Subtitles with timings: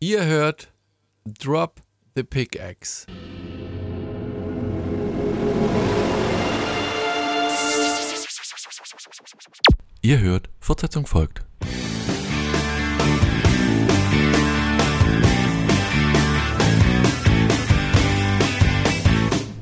[0.00, 0.72] Ihr hört
[1.24, 1.80] Drop
[2.14, 3.04] the Pickaxe.
[10.00, 11.44] Ihr hört, Fortsetzung folgt.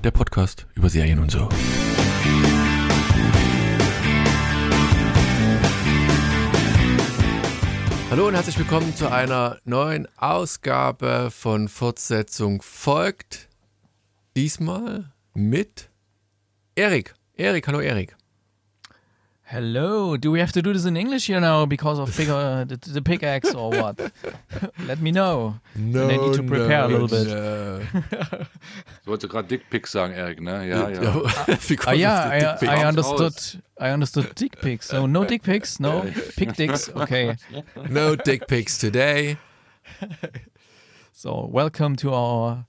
[0.05, 1.49] Der Podcast über Serien und so.
[8.17, 13.47] Hallo und herzlich willkommen zu einer neuen Ausgabe von Fortsetzung folgt.
[14.35, 15.91] Diesmal mit
[16.77, 17.15] Erik.
[17.35, 18.16] Erik, hallo Erik.
[19.49, 20.17] Hello.
[20.17, 23.01] Do we have to do this in English here now because of figure, the, the
[23.01, 24.11] pickaxe or what?
[24.89, 25.61] Let me know.
[25.77, 27.29] No, And I need to prepare a little bit.
[27.29, 28.47] bit.
[29.05, 30.67] Du wolltest gerade Dickpick sagen, Erik, ne?
[30.67, 31.23] Ja, ja.
[31.87, 33.63] Ah, yeah, I, Dick I understood.
[33.79, 34.89] I understood dick pics.
[34.89, 36.03] So no dick pics, no
[36.37, 36.89] pick dicks.
[36.89, 37.37] Okay.
[37.89, 39.37] No dick pics today.
[41.13, 42.67] So welcome to our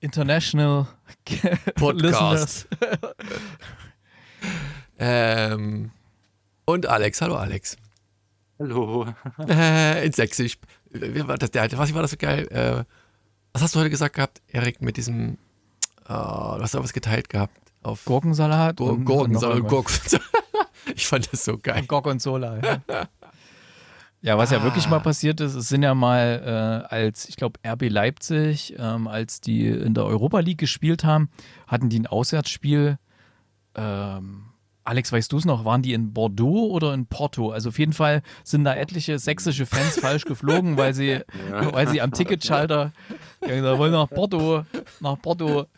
[0.00, 0.86] international
[1.80, 2.66] listeners.
[4.96, 5.90] Ähm,
[6.66, 7.76] und Alex, hallo Alex.
[8.58, 9.06] Hallo.
[9.48, 10.58] Äh, in Sächsisch.
[10.90, 12.46] Wie war das, der, was war das so geil?
[12.48, 12.84] Äh,
[13.52, 15.34] was hast du heute gesagt gehabt, Erik, mit diesem,
[16.04, 18.76] äh, du hast da was geteilt gehabt auf Gurkensalat.
[18.76, 19.94] Gur- und- Gurkensalat, und noch Gurken.
[20.94, 21.84] Ich fand das so geil.
[21.86, 22.58] Gorgonzola.
[22.88, 23.08] Ja.
[24.20, 27.60] Ja, was ja wirklich mal passiert ist, es sind ja mal äh, als, ich glaube,
[27.62, 31.28] RB Leipzig, ähm, als die in der Europa League gespielt haben,
[31.66, 32.96] hatten die ein Auswärtsspiel.
[33.74, 34.46] Ähm,
[34.84, 35.64] Alex, weißt du es noch?
[35.64, 37.50] Waren die in Bordeaux oder in Porto?
[37.50, 42.02] Also auf jeden Fall sind da etliche sächsische Fans falsch geflogen, weil sie, weil sie
[42.02, 42.92] am Ticketschalter
[43.40, 44.64] gesagt wollen nach Porto,
[45.00, 45.66] nach Porto.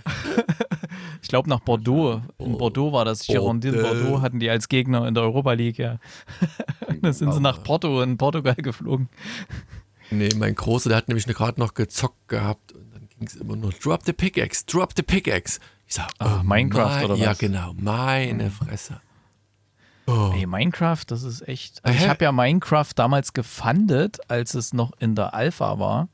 [1.23, 2.21] Ich glaube nach Bordeaux.
[2.39, 3.27] In Bordeaux war das.
[3.27, 3.89] Girondin Bordeaux.
[3.89, 5.99] Bordeaux hatten die als Gegner in der Europa League, ja.
[7.03, 9.09] Da sind sie nach Porto in Portugal geflogen.
[10.11, 13.57] Nee, mein Großer, der hat nämlich gerade noch gezockt gehabt und dann ging es immer
[13.57, 15.59] nur Drop the Pickaxe, Drop the Pickaxe.
[15.87, 17.39] Ich sag, Ah, oh Minecraft mein- oder Ja, was?
[17.39, 19.01] genau, meine Fresse.
[20.09, 20.33] Oh.
[20.35, 21.85] Ey, Minecraft, das ist echt.
[21.85, 26.09] Also ich habe ja Minecraft damals gefundet, als es noch in der Alpha war.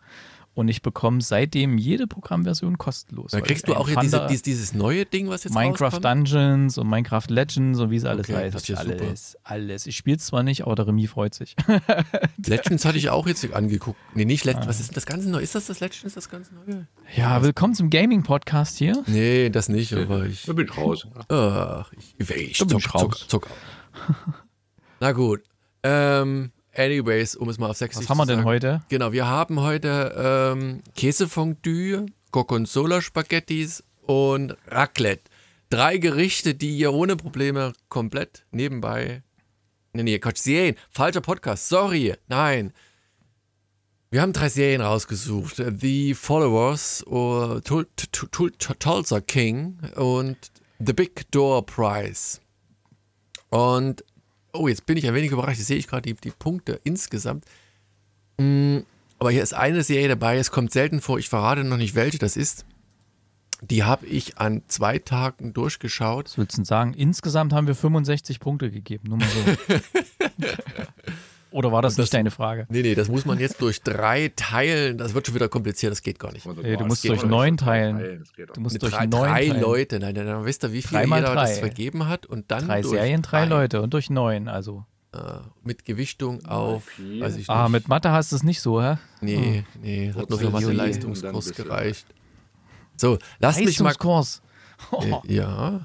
[0.55, 3.31] Und ich bekomme seitdem jede Programmversion kostenlos.
[3.31, 5.85] Dann weil kriegst ich du auch hier diese, dieses, dieses neue Ding, was jetzt Minecraft
[5.95, 6.05] rauskommt?
[6.05, 8.55] Dungeons und Minecraft Legends und wie es alles Okay, heißt.
[8.55, 9.01] das ist ja super.
[9.03, 9.87] alles, alles.
[9.87, 11.57] Ich spiele es zwar nicht, aber der Remy freut sich.
[12.47, 13.99] Legends hatte ich auch jetzt angeguckt.
[14.15, 14.51] Nee, nicht Ah.
[14.51, 14.67] Legends.
[14.69, 15.43] Was ist denn das ganze Neue?
[15.43, 16.87] Ist das das Legends, das ganze Neue?
[17.17, 19.03] ja, willkommen zum Gaming-Podcast hier.
[19.07, 20.43] Nee, das nicht, aber ich.
[20.45, 21.07] Da bin ich raus.
[21.31, 23.01] Ach, ich, ich Da bin zuck, ich raus.
[23.01, 23.49] zuck, zuck.
[25.01, 25.43] Na gut.
[25.83, 28.49] Ähm, anyways, um es mal auf Sächsisch Was haben wir zu denn sagen.
[28.49, 28.83] heute?
[28.89, 35.23] Genau, wir haben heute ähm, Käsefondue, Gorgonzola-Spaghettis und Raclette.
[35.71, 39.23] Drei Gerichte, die ihr ohne Probleme komplett nebenbei.
[39.95, 40.77] Nee, nee, Quatsch, Serien.
[40.91, 41.69] Falscher Podcast.
[41.69, 42.15] Sorry.
[42.29, 42.73] Nein.
[44.11, 45.63] Wir haben drei Serien rausgesucht.
[45.81, 47.87] The Followers, Tul- Tul-
[48.31, 50.37] Tul- Tul- Tulsa King und
[50.85, 52.41] The Big Door Prize.
[53.49, 54.05] Und,
[54.53, 55.59] oh, jetzt bin ich ein wenig überrascht.
[55.59, 57.45] Jetzt sehe ich gerade die, die Punkte insgesamt.
[58.39, 58.79] Mm,
[59.19, 62.19] Aber hier ist eine Serie dabei, es kommt selten vor, ich verrate noch nicht, welche
[62.19, 62.65] das ist.
[63.63, 66.27] Die habe ich an zwei Tagen durchgeschaut.
[66.27, 66.95] Was willst du denn sagen?
[66.95, 69.09] Insgesamt haben wir 65 Punkte gegeben.
[69.09, 69.77] Nur mal so.
[71.53, 72.67] Oder war das, das- nicht deine Frage?
[72.69, 74.99] Nee, nee, das muss man jetzt durch drei teilen.
[74.99, 76.47] Das wird schon wieder kompliziert, das geht gar nicht.
[76.47, 78.19] Nee, du Oh, musst das durch neun teilen.
[78.21, 78.55] Das geht doch.
[78.55, 79.61] Du musst Mit durch drei, neun drei teilen.
[79.61, 81.61] Leute, nein, nein, dann wisst ihr, wie viel Drei jeder das drei.
[81.61, 84.85] vergeben hat und dann Drei durch Serien, drei Leute und durch neun, also.
[85.15, 85.19] Äh,
[85.63, 88.97] mit Gewichtung auf, ich Ah, mit Mathe hast du es nicht so, hä?
[89.21, 90.49] Nee, nee, hat nur für.
[90.49, 92.07] Mathe-Leistungskurs gereicht.
[92.97, 93.89] So, lass mich mal.
[93.89, 94.41] Leistungskurs.
[95.03, 95.81] Äh, ja,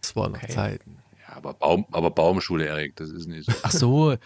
[0.00, 0.52] das waren noch Okay.
[0.52, 0.96] Zeiten.
[1.28, 3.52] Ja, aber, Baum, aber Baumschule, Erik, das ist nicht so.
[3.62, 4.16] Ach so,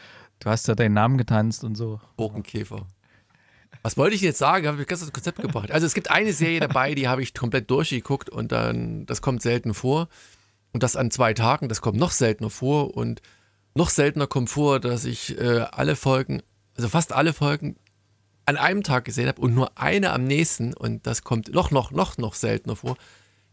[0.45, 2.01] du hast ja deinen Namen getanzt und so.
[2.17, 2.87] Borkenkäfer.
[3.83, 4.67] Was wollte ich jetzt sagen?
[4.69, 5.71] Habe ich gestern das Konzept gebracht.
[5.73, 9.43] Also es gibt eine Serie dabei, die habe ich komplett durchgeguckt und dann, das kommt
[9.43, 10.09] selten vor.
[10.73, 12.97] Und das an zwei Tagen, das kommt noch seltener vor.
[12.97, 13.21] Und
[13.75, 16.43] noch seltener kommt vor, dass ich äh, alle Folgen,
[16.77, 17.77] also fast alle Folgen
[18.47, 20.75] an einem Tag gesehen habe und nur eine am nächsten.
[20.75, 22.97] Und das kommt noch, noch, noch, noch seltener vor.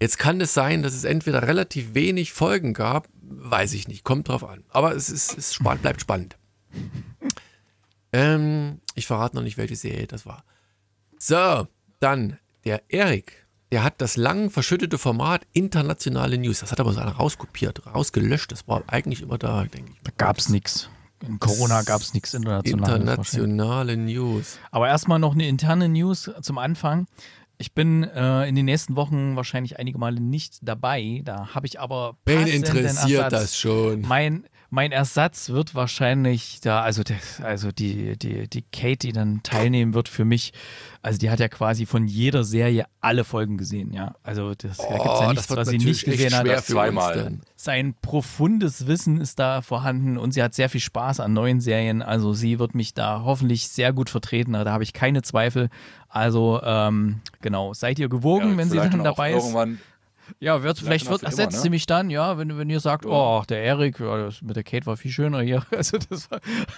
[0.02, 4.30] Jetzt kann es sein, dass es entweder relativ wenig Folgen gab, weiß ich nicht, kommt
[4.30, 4.64] drauf an.
[4.70, 6.38] Aber es ist, es spann- bleibt spannend.
[8.12, 10.44] Ähm, ich verrate noch nicht, welche Serie das war.
[11.20, 11.68] So,
[12.00, 13.46] dann der Erik.
[13.72, 16.62] Der hat das lang verschüttete Format internationale News.
[16.62, 18.52] Das hat aber so einer rauskopiert, rausgelöscht.
[18.52, 20.02] Das war eigentlich immer da, denke ich.
[20.04, 20.90] Da gab's nichts.
[21.28, 23.34] In Corona gab's nichts internationales.
[23.34, 24.58] Internationale News.
[24.72, 27.06] Aber erstmal noch eine interne News zum Anfang.
[27.60, 31.22] Ich bin äh, in den nächsten Wochen wahrscheinlich einige Male nicht dabei.
[31.26, 33.42] Da habe ich aber Wen interessiert Ersatz.
[33.42, 34.02] das schon?
[34.02, 39.42] Mein, mein Ersatz wird wahrscheinlich da, also, das, also die, die, die Kate, die dann
[39.44, 40.54] teilnehmen wird für mich,
[41.02, 44.16] also die hat ja quasi von jeder Serie alle Folgen gesehen, ja.
[44.22, 46.46] Also das, Oh, da gibt es ja nichts, was sie nicht gesehen hat.
[46.46, 47.40] schwer für Zweimal.
[47.56, 52.02] Sein profundes Wissen ist da vorhanden und sie hat sehr viel Spaß an neuen Serien.
[52.02, 54.54] Also sie wird mich da hoffentlich sehr gut vertreten.
[54.54, 55.70] Da habe ich keine Zweifel.
[56.10, 59.44] Also ähm, genau, seid ihr gewogen, Ja, wenn sie dann dabei ist.
[59.44, 59.80] Irgendwann,
[60.40, 61.62] Ja, wird, vielleicht wird, für immer, ersetzt ne?
[61.64, 63.12] sie mich dann, ja, wenn, wenn ihr sagt, Ja.
[63.12, 65.64] oh, der Erik, ja, mit der Kate war viel schöner hier.
[65.72, 66.30] Also das,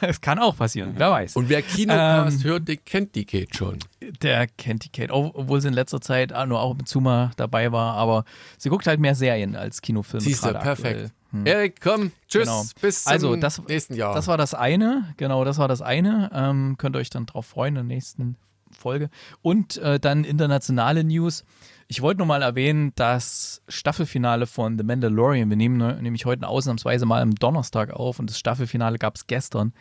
[0.02, 1.36] das kann auch passieren, wer weiß.
[1.36, 3.80] Und wer Kinocast Ähm, hört, der kennt die Kate schon.
[4.22, 7.72] Der kennt die Kate, obwohl sie in letzter Zeit ah, nur auch mit Zuma dabei
[7.72, 8.26] war, aber
[8.58, 10.22] sie guckt halt mehr Serien als Kinofilme.
[10.24, 11.12] Siehst du, perfekt.
[11.32, 11.46] Hm.
[11.46, 12.66] Erik, komm, tschüss, Genau.
[12.82, 14.14] bis zum Also, das- nächsten Jahr.
[14.14, 16.30] Das war das eine, genau, das war das eine.
[16.34, 18.36] Ähm, könnt ihr euch dann drauf freuen der nächsten
[18.74, 19.10] Folge.
[19.42, 21.44] Und äh, dann internationale News.
[21.88, 25.50] Ich wollte nur mal erwähnen, das Staffelfinale von The Mandalorian.
[25.50, 29.28] Wir nehmen ne- nämlich heute ausnahmsweise mal am Donnerstag auf und das Staffelfinale gab es
[29.28, 29.74] gestern.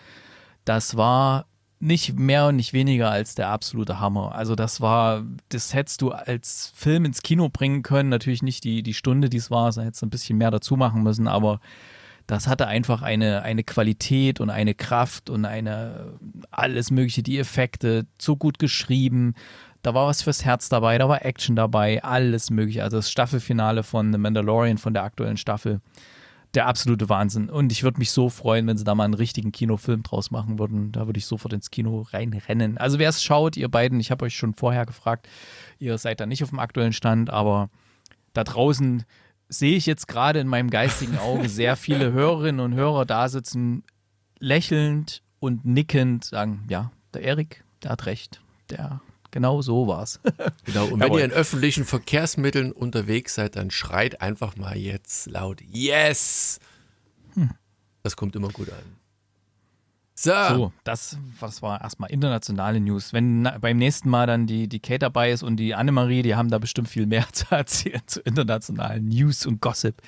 [0.65, 1.47] Das war
[1.79, 4.35] nicht mehr und nicht weniger als der absolute Hammer.
[4.35, 8.11] Also das war, das hättest du als Film ins Kino bringen können.
[8.11, 10.77] Natürlich nicht die, die Stunde, die es war, da hättest du ein bisschen mehr dazu
[10.77, 11.61] machen müssen, aber
[12.31, 16.13] das hatte einfach eine, eine Qualität und eine Kraft und eine
[16.53, 19.35] alles mögliche, die Effekte, so gut geschrieben.
[19.83, 22.85] Da war was fürs Herz dabei, da war Action dabei, alles mögliche.
[22.85, 25.81] Also das Staffelfinale von The Mandalorian, von der aktuellen Staffel,
[26.55, 27.51] der absolute Wahnsinn.
[27.51, 30.61] Und ich würde mich so freuen, wenn sie da mal einen richtigen Kinofilm draus machen
[30.61, 30.93] würden.
[30.93, 32.79] Da würde ich sofort ins Kino reinrennen.
[32.79, 35.29] Also wer es schaut, ihr beiden, ich habe euch schon vorher gefragt,
[35.81, 37.71] ihr seid da nicht auf dem aktuellen Stand, aber
[38.35, 39.03] da draußen
[39.51, 43.83] sehe ich jetzt gerade in meinem geistigen Auge sehr viele Hörerinnen und Hörer da sitzen,
[44.39, 48.41] lächelnd und nickend, sagen, ja, der Erik, der hat recht.
[48.71, 49.01] Der,
[49.31, 50.21] genau so war's.
[50.65, 51.19] Genau, und wenn Jawohl.
[51.21, 56.61] ihr in öffentlichen Verkehrsmitteln unterwegs seid, dann schreit einfach mal jetzt laut Yes!
[57.35, 57.51] Hm.
[58.03, 59.00] Das kommt immer gut an.
[60.23, 63.15] So, So, das, das war erstmal internationale News.
[63.15, 66.35] Wenn na, beim nächsten Mal dann die, die Kate dabei ist und die Annemarie, die
[66.35, 70.03] haben da bestimmt viel mehr zu erzählen zu internationalen News und Gossip.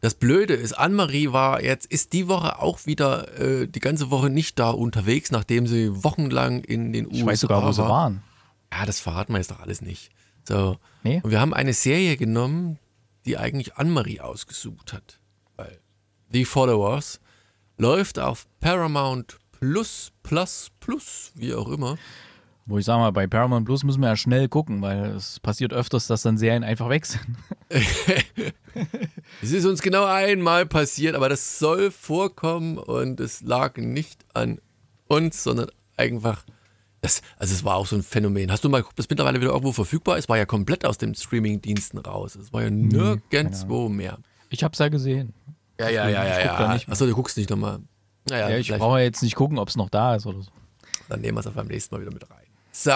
[0.00, 4.30] das Blöde ist, Anne-Marie war jetzt, ist die Woche auch wieder äh, die ganze Woche
[4.30, 7.88] nicht da unterwegs, nachdem sie wochenlang in den USA Ich weiß sogar, wo sie war.
[7.88, 8.22] waren.
[8.72, 10.12] Ja, das verraten wir jetzt doch alles nicht.
[10.46, 10.78] So.
[11.02, 11.20] Nee?
[11.24, 12.78] Und wir haben eine Serie genommen,
[13.26, 15.18] die eigentlich Anne-Marie ausgesucht hat.
[15.56, 15.80] Weil
[16.30, 17.18] The Followers
[17.78, 21.96] läuft auf Paramount Plus, Plus, Plus, wie auch immer.
[22.66, 25.72] Wo ich sage mal, bei Paramount Plus müssen wir ja schnell gucken, weil es passiert
[25.72, 27.24] öfters, dass dann Serien einfach weg sind.
[29.42, 34.60] Es ist uns genau einmal passiert, aber das soll vorkommen und es lag nicht an
[35.08, 36.44] uns, sondern einfach.
[37.00, 38.52] Das, also es war auch so ein Phänomen.
[38.52, 40.24] Hast du mal geguckt, das mittlerweile wieder irgendwo verfügbar ist?
[40.24, 42.36] Es war ja komplett aus den Streaming-Diensten raus.
[42.36, 44.18] Es war ja nirgendwo mehr.
[44.50, 45.32] Ich hab's ja gesehen.
[45.78, 46.68] Ja, ja, ja, ja, ja.
[46.68, 46.80] mehr.
[46.88, 47.78] Achso, du guckst nicht nochmal.
[48.28, 50.50] Naja, Ja, ich brauche ja jetzt nicht gucken, ob es noch da ist oder so.
[51.08, 52.44] dann nehmen wir es auf beim nächsten Mal wieder mit rein.
[52.72, 52.90] So,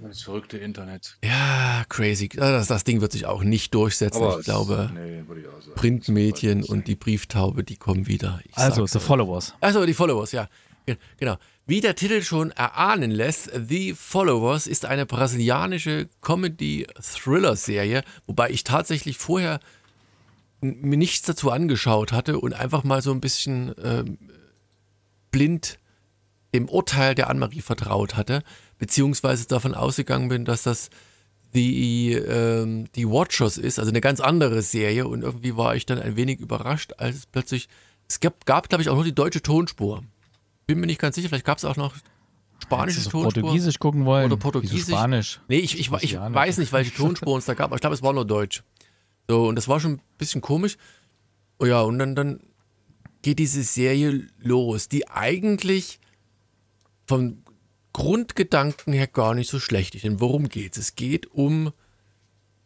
[0.00, 1.16] das verrückte Internet.
[1.24, 2.28] ja, crazy.
[2.28, 4.22] Das, das Ding wird sich auch nicht durchsetzen.
[4.22, 5.74] Aber ich es- glaube, nee, ich auch sagen.
[5.74, 8.38] Printmedien und die Brieftaube, die kommen wieder.
[8.48, 9.00] Ich Also, The.
[9.00, 9.54] Followers.
[9.60, 10.48] Achso, die Followers, ja.
[10.86, 11.36] Ge- Genau.
[11.66, 19.18] Wie der Titel schon erahnen lässt, The Followers ist eine brasilianische Comedy-Thriller-Serie, wobei ich tatsächlich
[19.18, 19.60] vorher
[20.60, 24.18] mir nichts dazu angeschaut hatte und einfach mal so ein bisschen ähm,
[25.30, 25.78] blind
[26.54, 28.42] dem Urteil der Annemarie vertraut hatte,
[28.78, 30.90] beziehungsweise davon ausgegangen bin, dass das
[31.54, 36.00] die, ähm, die Watchers ist, also eine ganz andere Serie und irgendwie war ich dann
[36.00, 37.68] ein wenig überrascht, als es plötzlich,
[38.08, 40.02] es gab, gab glaube ich, auch nur die deutsche Tonspur.
[40.66, 41.94] Bin mir nicht ganz sicher, vielleicht gab es auch noch
[42.62, 43.42] spanische du Tonspur.
[43.42, 44.26] Portugiesisch gucken wollen?
[44.26, 44.78] Oder Portugiesisch.
[44.78, 45.40] Wieso Spanisch?
[45.48, 46.34] Nee, ich, ich, ich Brasilianisch.
[46.34, 48.62] weiß nicht, welche Tonspur es da gab, aber ich glaube, es war nur Deutsch.
[49.28, 50.76] So, und das war schon ein bisschen komisch.
[51.58, 52.40] Oh ja, und dann, dann
[53.22, 56.00] geht diese Serie los, die eigentlich
[57.06, 57.42] vom
[57.92, 60.04] Grundgedanken her gar nicht so schlecht ist.
[60.04, 60.78] Denn worum geht's?
[60.78, 61.72] Es geht um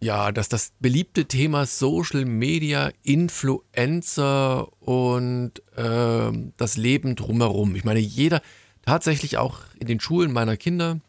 [0.02, 7.76] ja, dass das beliebte Thema Social Media, Influencer und ähm, das Leben drumherum.
[7.76, 8.42] Ich meine, jeder,
[8.85, 11.00] tatsächlich auch in den Schulen meiner Kinder,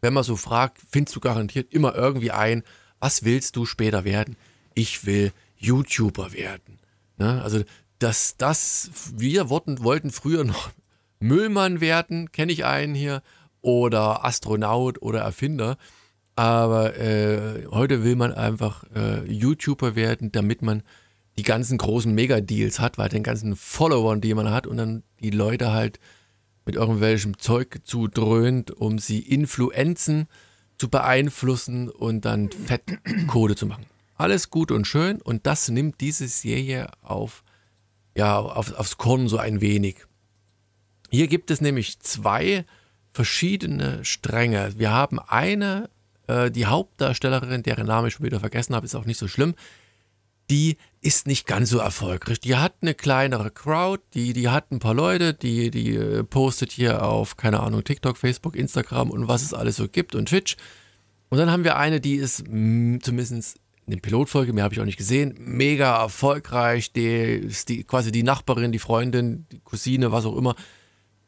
[0.00, 2.64] wenn man so fragt, findest du garantiert immer irgendwie ein,
[2.98, 4.36] was willst du später werden?
[4.80, 6.78] Ich will YouTuber werden.
[7.18, 7.42] Ne?
[7.42, 7.64] Also,
[7.98, 10.70] dass das, wir wollten, wollten früher noch
[11.20, 13.22] Müllmann werden, kenne ich einen hier,
[13.60, 15.76] oder Astronaut oder Erfinder.
[16.34, 20.82] Aber äh, heute will man einfach äh, YouTuber werden, damit man
[21.36, 25.28] die ganzen großen Megadeals hat, weil den ganzen Followern, die man hat, und dann die
[25.28, 26.00] Leute halt
[26.64, 30.26] mit irgendwelchem Zeug zudröhnt, um sie Influenzen
[30.78, 33.89] zu beeinflussen und dann Fettkohle zu machen.
[34.20, 37.42] Alles gut und schön und das nimmt diese Serie auf
[38.14, 39.96] ja, auf, aufs Korn so ein wenig.
[41.08, 42.66] Hier gibt es nämlich zwei
[43.14, 44.74] verschiedene Stränge.
[44.76, 45.88] Wir haben eine,
[46.26, 49.54] äh, die Hauptdarstellerin, deren Name ich schon wieder vergessen habe, ist auch nicht so schlimm.
[50.50, 52.40] Die ist nicht ganz so erfolgreich.
[52.40, 56.72] Die hat eine kleinere Crowd, die, die hat ein paar Leute, die, die äh, postet
[56.72, 60.58] hier auf, keine Ahnung, TikTok, Facebook, Instagram und was es alles so gibt und Twitch.
[61.30, 63.58] Und dann haben wir eine, die ist mh, zumindest
[63.90, 66.92] in den Pilotfolge, mehr habe ich auch nicht gesehen, mega erfolgreich.
[66.92, 70.54] Die die, quasi die Nachbarin, die Freundin, die Cousine, was auch immer,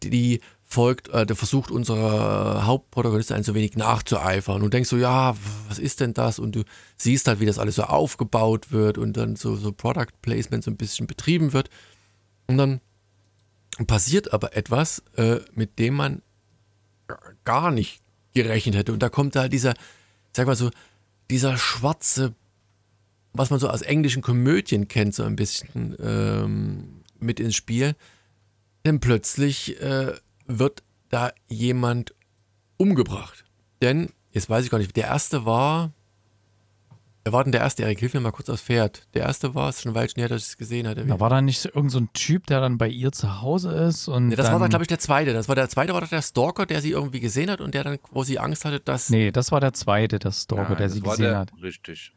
[0.04, 4.62] die, die folgt, äh, der versucht unserer Hauptprotagonistin ein so wenig nachzueifern.
[4.62, 5.37] Und denkst so, ja,
[5.69, 6.38] was ist denn das?
[6.38, 6.62] Und du
[6.97, 10.71] siehst halt, wie das alles so aufgebaut wird und dann so, so Product Placement so
[10.71, 11.69] ein bisschen betrieben wird.
[12.47, 12.81] Und dann
[13.88, 16.23] passiert aber etwas, äh, mit dem man
[17.45, 18.00] gar nicht
[18.35, 18.92] gerechnet hätte.
[18.92, 19.75] Und da kommt halt dieser,
[20.33, 20.71] sag mal so,
[21.31, 22.35] dieser schwarze,
[23.33, 27.95] was man so aus englischen Komödien kennt, so ein bisschen ähm, mit ins Spiel.
[28.85, 30.12] Denn plötzlich äh,
[30.47, 32.15] wird da jemand
[32.77, 33.45] umgebracht.
[33.81, 35.93] Denn, jetzt weiß ich gar nicht, der erste war.
[37.25, 37.85] Wer war denn der erste?
[37.85, 39.07] Erik, hilf mir mal kurz aufs Pferd.
[39.15, 41.07] Der erste war, es ist schon ein Weilchen her, dass ich es gesehen hatte.
[41.07, 44.09] Da war da nicht irgendein so ein Typ, der dann bei ihr zu Hause ist
[44.09, 44.29] und.
[44.29, 45.33] Nee, das dann, war dann, glaube ich, der zweite.
[45.33, 47.85] Das war der zweite, war doch der Stalker, der sie irgendwie gesehen hat und der
[47.85, 49.09] dann, wo sie Angst hatte, dass.
[49.11, 51.53] Nee, das war der zweite, der Stalker, Nein, der sie war gesehen der, hat.
[51.62, 52.12] Richtig.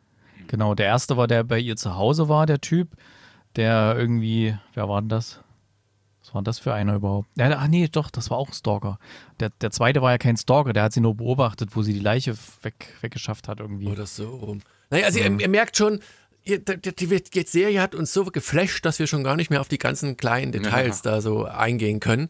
[0.48, 2.90] Genau, der erste war der bei ihr zu Hause war, der Typ,
[3.56, 5.42] der irgendwie, wer war denn das?
[6.22, 7.28] Was war denn das für einer überhaupt?
[7.38, 9.00] Ja, ach nee, doch, das war auch ein Stalker.
[9.40, 12.00] Der, der zweite war ja kein Stalker, der hat sie nur beobachtet, wo sie die
[12.00, 13.88] Leiche weg, weggeschafft hat irgendwie.
[13.88, 14.62] Oder so rum.
[14.90, 16.00] Naja, also ihr, ihr merkt schon,
[16.48, 19.68] die, die, die Serie hat uns so geflasht, dass wir schon gar nicht mehr auf
[19.68, 22.30] die ganzen kleinen Details da so eingehen können,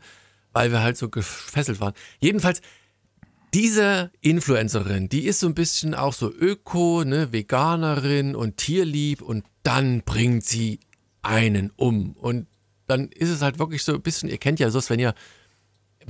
[0.53, 1.93] weil wir halt so gefesselt waren.
[2.19, 2.61] Jedenfalls,
[3.55, 9.45] diese Influencerin, die ist so ein bisschen auch so Öko, ne, Veganerin und tierlieb und
[9.63, 10.81] dann bringt sie
[11.21, 12.17] einen um.
[12.17, 12.47] Und
[12.85, 15.15] dann ist es halt wirklich so ein bisschen, ihr kennt ja so, wenn ihr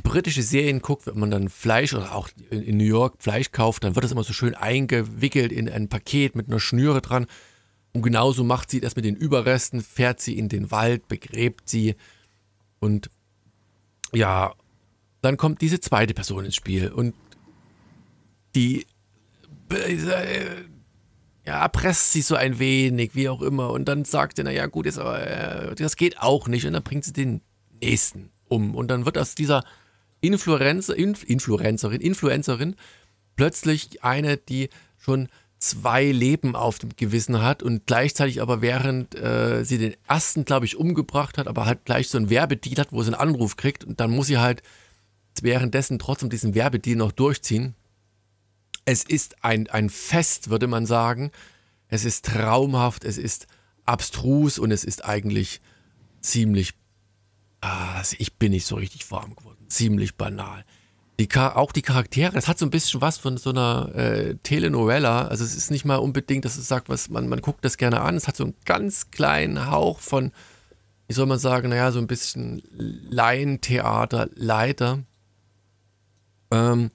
[0.01, 3.93] britische Serien guckt, wenn man dann Fleisch oder auch in, New York Fleisch kauft, dann
[3.93, 7.27] wird das immer so schön eingewickelt in ein Paket mit einer Schnüre dran.
[7.93, 11.93] Und genauso macht sie das mit den Überresten, fährt sie in den Wald, begräbt sie
[12.79, 13.11] und
[14.13, 14.55] ja,
[15.21, 17.13] dann kommt diese zweite Person ins Spiel und
[18.55, 18.88] die
[19.69, 20.45] äh,
[21.45, 23.71] ja, erpresst sie so ein wenig, wie auch immer.
[23.71, 26.65] Und dann sagt sie, naja, gut, jetzt, äh, das geht auch nicht.
[26.65, 27.41] Und dann bringt sie den
[27.81, 28.75] nächsten um.
[28.75, 29.63] Und dann wird aus dieser
[30.21, 32.75] Influencer, Inf Influencerin, Influencerin
[33.35, 39.63] plötzlich eine, die schon zwei Leben auf dem Gewissen hat und gleichzeitig aber während äh,
[39.63, 43.01] sie den ersten, glaube ich, umgebracht hat, aber halt gleich so einen Werbedeal hat, wo
[43.01, 44.62] sie einen Anruf kriegt und dann muss sie halt
[45.41, 47.75] währenddessen trotzdem diesen Werbedeal noch durchziehen.
[48.86, 51.32] Es ist ein, ein Fest, würde man sagen.
[51.88, 53.48] Es ist traumhaft, es ist
[53.86, 55.62] abstrus und es ist eigentlich
[56.22, 56.74] ziemlich,
[57.62, 60.65] ah, ich bin nicht so richtig warm geworden, ziemlich banal.
[61.20, 65.27] Die, auch die Charaktere, das hat so ein bisschen was von so einer äh, Telenovela.
[65.27, 68.01] Also es ist nicht mal unbedingt, dass es sagt, was man, man guckt das gerne
[68.01, 68.18] an.
[68.18, 70.34] Es hat so einen ganz kleinen Hauch von,
[71.08, 75.04] wie soll man sagen, naja, so ein bisschen Laientheater, Leiter.
[76.51, 76.92] Ähm,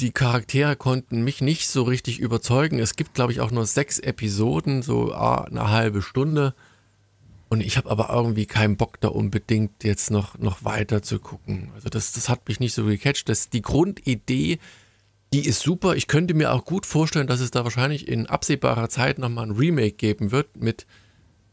[0.00, 2.78] die Charaktere konnten mich nicht so richtig überzeugen.
[2.78, 6.54] Es gibt, glaube ich, auch nur sechs Episoden, so eine halbe Stunde.
[7.48, 11.70] Und ich habe aber irgendwie keinen Bock da unbedingt jetzt noch, noch weiter zu gucken.
[11.74, 13.28] Also das, das hat mich nicht so gecatcht.
[13.28, 14.58] Das, die Grundidee,
[15.32, 15.96] die ist super.
[15.96, 19.56] Ich könnte mir auch gut vorstellen, dass es da wahrscheinlich in absehbarer Zeit nochmal ein
[19.56, 20.86] Remake geben wird mit,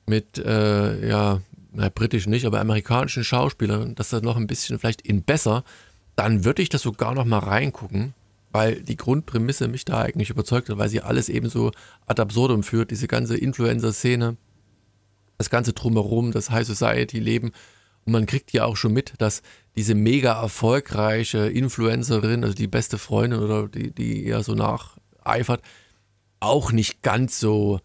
[0.05, 5.01] mit äh, ja, na, britisch nicht, aber amerikanischen Schauspielern, dass das noch ein bisschen vielleicht
[5.01, 5.63] in besser,
[6.15, 8.13] dann würde ich das sogar nochmal reingucken
[8.53, 11.71] weil die Grundprämisse mich da eigentlich überzeugt hat, weil sie alles eben so
[12.05, 14.37] ad absurdum führt, diese ganze Influencer-Szene,
[15.39, 17.51] das ganze Drumherum, das High Society-Leben.
[18.05, 19.41] Und man kriegt ja auch schon mit, dass
[19.75, 25.63] diese mega erfolgreiche Influencerin, also die beste Freundin oder die, die ja so nacheifert,
[26.39, 27.79] auch nicht ganz so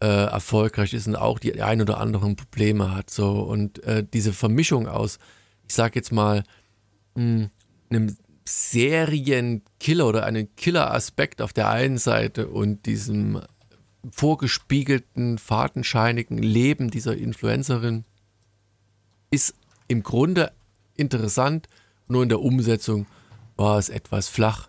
[0.00, 3.10] äh, erfolgreich ist und auch die ein oder anderen Probleme hat.
[3.10, 3.40] So.
[3.40, 5.18] Und äh, diese Vermischung aus,
[5.66, 6.44] ich sag jetzt mal,
[7.16, 7.50] mh,
[7.90, 13.40] einem Serienkiller oder einen Killer-Aspekt auf der einen Seite und diesem
[14.10, 18.04] vorgespiegelten, fadenscheinigen Leben dieser Influencerin
[19.30, 19.54] ist
[19.88, 20.52] im Grunde
[20.96, 21.68] interessant,
[22.08, 23.06] nur in der Umsetzung
[23.56, 24.68] war es etwas flach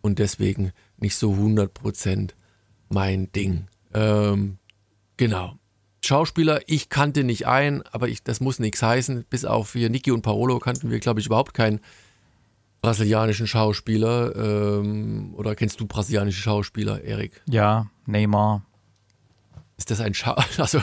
[0.00, 2.30] und deswegen nicht so 100%
[2.88, 3.66] mein Ding.
[3.94, 4.58] Ähm,
[5.16, 5.56] genau.
[6.04, 9.24] Schauspieler, ich kannte nicht ein, aber ich, das muss nichts heißen.
[9.30, 11.80] Bis auf hier Niki und Paolo kannten wir, glaube ich, überhaupt keinen
[12.82, 14.36] brasilianischen Schauspieler.
[14.36, 17.40] Ähm, oder kennst du brasilianische Schauspieler, Erik?
[17.48, 18.62] Ja, Neymar.
[19.78, 20.36] Ist das ein Schau...
[20.58, 20.80] Also,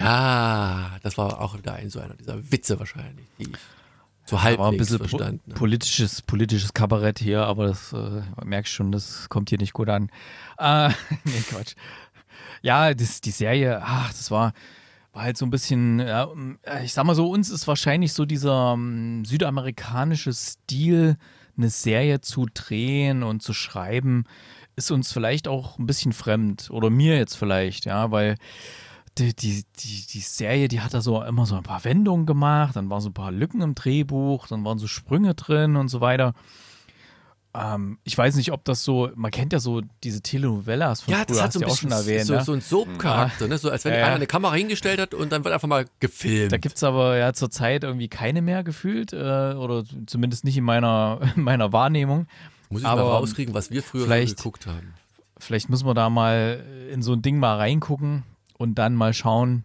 [0.00, 3.52] Ja, das war auch wieder ein so einer dieser Witze wahrscheinlich, die
[4.26, 8.90] so War ein bisschen verstanden po politisches, politisches Kabarett hier, aber das äh, merkst schon,
[8.90, 10.10] das kommt hier nicht gut an.
[10.56, 10.88] Äh,
[11.24, 11.74] nee, Quatsch.
[12.62, 14.54] Ja, das, die Serie, ach, das war,
[15.14, 16.28] war halt so ein bisschen, ja,
[16.82, 21.16] ich sag mal so, uns ist wahrscheinlich so dieser ähm, südamerikanische Stil,
[21.56, 24.24] eine Serie zu drehen und zu schreiben,
[24.74, 26.68] ist uns vielleicht auch ein bisschen fremd.
[26.70, 28.34] Oder mir jetzt vielleicht, ja, weil
[29.16, 32.74] die, die, die, die Serie, die hat da so immer so ein paar Wendungen gemacht,
[32.74, 36.00] dann waren so ein paar Lücken im Drehbuch, dann waren so Sprünge drin und so
[36.00, 36.34] weiter.
[37.56, 41.18] Ähm, ich weiß nicht, ob das so, man kennt ja so diese Telenovelas von Ja,
[41.18, 42.26] früher, das hat so ein ja bisschen erwähnt.
[42.26, 42.44] so, ne?
[42.44, 43.58] so ein Soap-Charakter, ne?
[43.58, 44.06] so als wenn Ja, ja.
[44.06, 46.50] einer eine Kamera hingestellt hat und dann wird einfach mal gefilmt.
[46.52, 50.64] Da gibt es aber ja zurzeit irgendwie keine mehr gefühlt, äh, oder zumindest nicht in
[50.64, 52.26] meiner, in meiner Wahrnehmung.
[52.70, 54.94] Muss ich aber mal rauskriegen, was wir früher geguckt haben.
[55.38, 58.24] Vielleicht müssen wir da mal in so ein Ding mal reingucken
[58.58, 59.64] und dann mal schauen,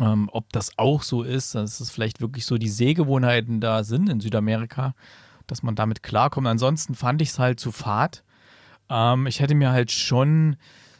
[0.00, 4.08] ähm, ob das auch so ist, dass es vielleicht wirklich so die Sehgewohnheiten da sind
[4.08, 4.94] in Südamerika,
[5.48, 6.46] dass man damit klarkommt.
[6.46, 8.22] Ansonsten fand ich es halt zu fad.
[8.88, 10.56] Ähm, ich hätte mir halt schon,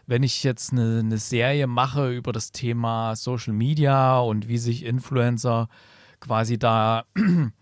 [0.07, 4.85] wenn ich jetzt eine, eine Serie mache über das Thema Social Media und wie sich
[4.85, 5.69] Influencer
[6.21, 7.05] quasi da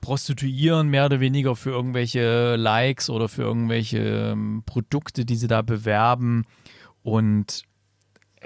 [0.00, 3.98] prostituieren, mehr oder weniger für irgendwelche Likes oder für irgendwelche
[4.32, 6.44] ähm, Produkte, die sie da bewerben.
[7.02, 7.62] Und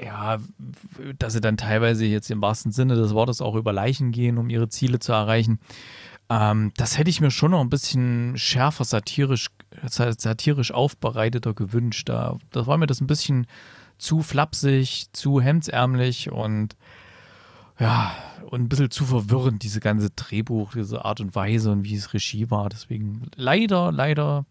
[0.00, 0.38] ja,
[1.18, 4.48] dass sie dann teilweise jetzt im wahrsten Sinne des Wortes auch über Leichen gehen, um
[4.48, 5.58] ihre Ziele zu erreichen.
[6.32, 9.48] Ähm, das hätte ich mir schon noch ein bisschen schärfer satirisch,
[9.86, 12.08] sa- satirisch aufbereiteter gewünscht.
[12.08, 13.46] Da, da war mir das ein bisschen
[13.98, 16.74] zu flapsig, zu hemdsärmlich und
[17.78, 18.12] ja,
[18.50, 22.14] und ein bisschen zu verwirrend, diese ganze Drehbuch, diese Art und Weise und wie es
[22.14, 22.68] Regie war.
[22.68, 24.46] Deswegen leider, leider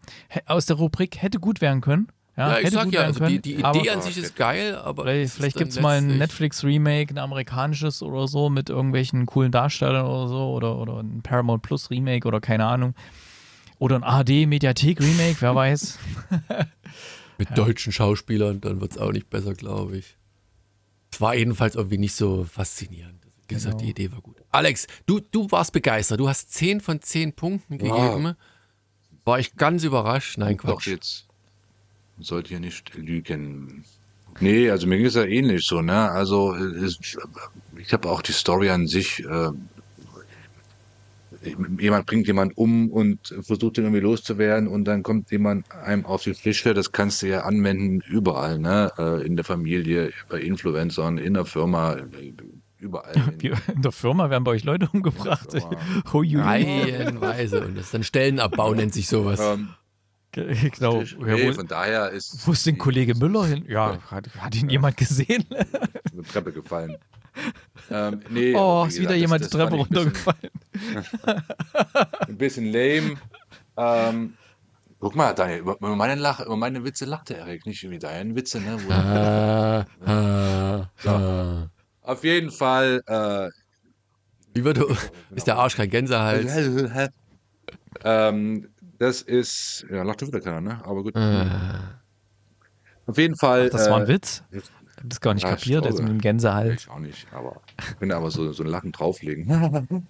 [0.46, 2.08] aus der Rubrik hätte gut werden können.
[2.42, 3.40] Ja, Ja, ich hätte sag gut ja, also können.
[3.42, 6.18] die, die aber Idee an sich ist geil, aber vielleicht, vielleicht gibt es mal ein
[6.18, 11.62] Netflix-Remake, ein amerikanisches oder so, mit irgendwelchen coolen Darstellern oder so, oder, oder ein Paramount
[11.62, 12.94] Plus Remake oder keine Ahnung.
[13.78, 15.98] Oder ein ARD-Mediathek-Remake, wer weiß.
[17.38, 20.16] Mit deutschen Schauspielern, dann wird es auch nicht besser, glaube ich.
[21.12, 23.24] Es war jedenfalls irgendwie nicht so faszinierend.
[23.48, 23.84] Wie gesagt, Genau.
[23.84, 24.36] die Idee war gut.
[24.50, 26.20] Alex, du, du warst begeistert.
[26.20, 28.08] Du hast 10 von 10 Punkten Ja.
[28.08, 28.34] gegeben.
[29.24, 30.38] War ich ganz überrascht.
[30.38, 31.24] Nein, Doch Quatsch.
[32.18, 33.84] Jetzt sollte hier nicht lügen.
[34.40, 36.10] Nee, also mir ging es ja ähnlich so, ne?
[36.10, 36.98] Also es,
[37.76, 39.22] ich habe auch die Story an sich.
[39.24, 39.50] Äh,
[41.78, 46.22] jemand bringt jemand um und versucht ihn irgendwie loszuwerden und dann kommt jemand einem auf
[46.22, 46.72] die Fische.
[46.72, 48.92] Das kannst du ja anwenden überall, ne?
[48.98, 52.32] Äh, in der Familie, bei Influencern, in der Firma, äh,
[52.78, 53.14] überall.
[53.38, 55.48] Wie- In der Firma werden bei euch Leute umgebracht.
[56.14, 57.64] Reihenweise.
[57.66, 59.40] Und das ist dann Stellenabbau, nennt sich sowas.
[59.40, 59.70] Ähm,
[60.34, 61.02] Genau.
[61.02, 63.64] Ja, nee, wo, von daher ist wo ist denn Kollege Müller hin?
[63.68, 65.44] Ja, hat, hat ihn jemand gesehen?
[65.50, 66.96] eine Treppe gefallen.
[67.90, 70.50] ähm, nee, Oh, ist wieder gesagt, jemand das- die Treppe runtergefallen.
[72.28, 73.16] ein bisschen lame.
[73.76, 74.34] Ähm,
[75.00, 77.98] guck mal, Daniel, über, über, meine Lach, über meine Witze lacht der Erik, nicht wie
[77.98, 78.78] deine Witze, ne?
[78.86, 79.86] Wo, ah,
[81.06, 81.68] ah.
[82.02, 83.02] auf jeden Fall.
[83.06, 83.48] Äh,
[84.54, 84.78] Wie wird
[85.34, 87.10] ist der Arsch kein Gänsehals?
[88.04, 88.68] ähm,
[89.02, 89.84] das ist.
[89.90, 90.80] Ja, lacht wieder keiner, ne?
[90.84, 91.16] Aber gut.
[91.16, 92.00] Ah.
[93.06, 93.68] Auf jeden Fall.
[93.68, 94.44] Das war ein äh, Witz?
[94.50, 94.62] Ich
[94.96, 96.82] hab das gar nicht ja, kapiert, jetzt mit dem Gänsehals.
[96.82, 100.06] Ich auch nicht, aber ich könnte aber so, so einen Lachen drauflegen.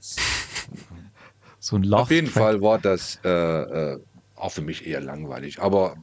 [1.64, 4.00] So ein Laugh Auf jeden Fall war das äh, äh,
[4.34, 5.62] auch für mich eher langweilig.
[5.62, 5.94] Aber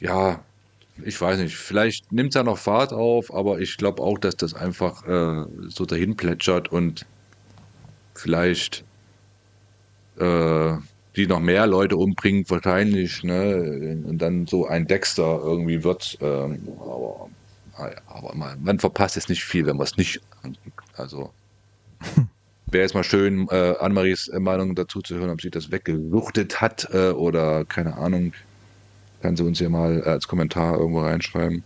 [0.00, 0.40] ja,
[1.04, 4.34] ich weiß nicht, vielleicht nimmt es ja noch Fahrt auf, aber ich glaube auch, dass
[4.34, 7.06] das einfach äh, so dahin plätschert und
[8.14, 8.82] vielleicht
[10.18, 10.72] äh,
[11.18, 14.02] die noch mehr Leute umbringt, wahrscheinlich, ne?
[14.06, 16.16] Und dann so ein Dexter irgendwie wird.
[16.20, 17.28] Ähm, aber
[17.78, 20.84] naja, aber man, man verpasst jetzt nicht viel, wenn man es nicht anguckt.
[20.96, 21.32] Also
[22.66, 26.88] wäre jetzt mal schön, äh, Annemaries Meinung dazu zu hören, ob sie das weggesuchtet hat
[26.92, 28.32] äh, oder keine Ahnung.
[29.20, 31.64] Kann sie uns ja mal äh, als Kommentar irgendwo reinschreiben.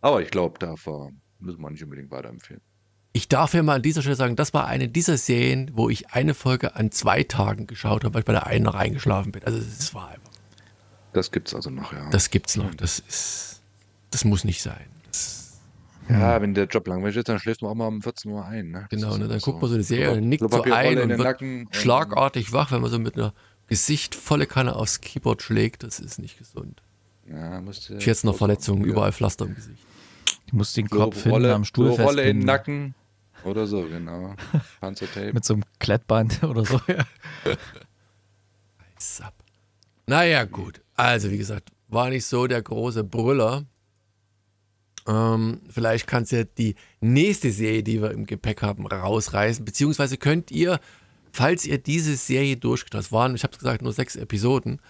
[0.00, 2.62] Aber ich glaube, davor müssen wir nicht unbedingt weiterempfehlen.
[3.12, 6.10] Ich darf ja mal an dieser Stelle sagen, das war eine dieser Serien, wo ich
[6.10, 9.42] eine Folge an zwei Tagen geschaut habe, weil ich bei der einen noch eingeschlafen bin.
[9.44, 10.30] Also es war einfach,
[11.12, 12.08] Das gibt's also noch, ja.
[12.10, 12.72] das gibt's noch.
[12.76, 13.62] Das ist,
[14.12, 14.86] das muss nicht sein.
[15.08, 15.58] Das,
[16.08, 18.70] ja, wenn der Job langweilig ist, dann schläft man auch mal um 14 Uhr ein.
[18.70, 18.86] Ne?
[18.90, 19.46] genau, ne, dann so.
[19.46, 22.52] guckt man so eine Serie und nickt so ein in und wird Nacken und- schlagartig
[22.52, 23.32] wach, wenn man so mit einer
[23.66, 25.82] Gesicht volle Kanne aufs Keyboard schlägt.
[25.82, 26.80] Das ist nicht gesund.
[27.28, 29.82] Ja, musste, Ich jetzt noch Verletzungen, überall Pflaster im Gesicht.
[30.48, 32.46] Du musst den Kopf hinten Rolle, am Stuhl Rolle in den festbinden.
[32.46, 32.94] Nacken
[33.44, 34.34] oder so, genau.
[34.80, 35.32] Panzertape.
[35.32, 36.80] Mit so einem Klettband oder so.
[36.88, 37.04] Ja.
[38.98, 39.32] Sub.
[40.06, 40.82] Naja, gut.
[40.94, 43.64] Also, wie gesagt, war nicht so der große Brüller.
[45.06, 49.64] Ähm, vielleicht kannst du ja die nächste Serie, die wir im Gepäck haben, rausreißen.
[49.64, 50.78] Beziehungsweise könnt ihr,
[51.32, 54.80] falls ihr diese Serie durchgeht, das waren, ich habe es gesagt, nur sechs Episoden,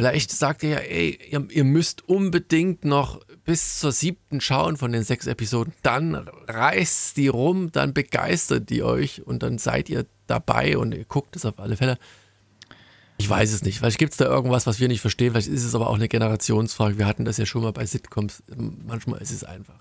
[0.00, 4.92] vielleicht sagt ihr ja, ey, ihr, ihr müsst unbedingt noch bis zur siebten schauen von
[4.92, 5.74] den sechs Episoden.
[5.82, 6.14] Dann
[6.48, 11.36] reißt die rum, dann begeistert die euch und dann seid ihr dabei und ihr guckt
[11.36, 11.98] es auf alle Fälle.
[13.18, 13.78] Ich weiß es nicht.
[13.78, 15.32] Vielleicht gibt es da irgendwas, was wir nicht verstehen.
[15.32, 16.96] Vielleicht ist es aber auch eine Generationsfrage.
[16.96, 18.42] Wir hatten das ja schon mal bei Sitcoms.
[18.56, 19.78] Manchmal ist es einfach.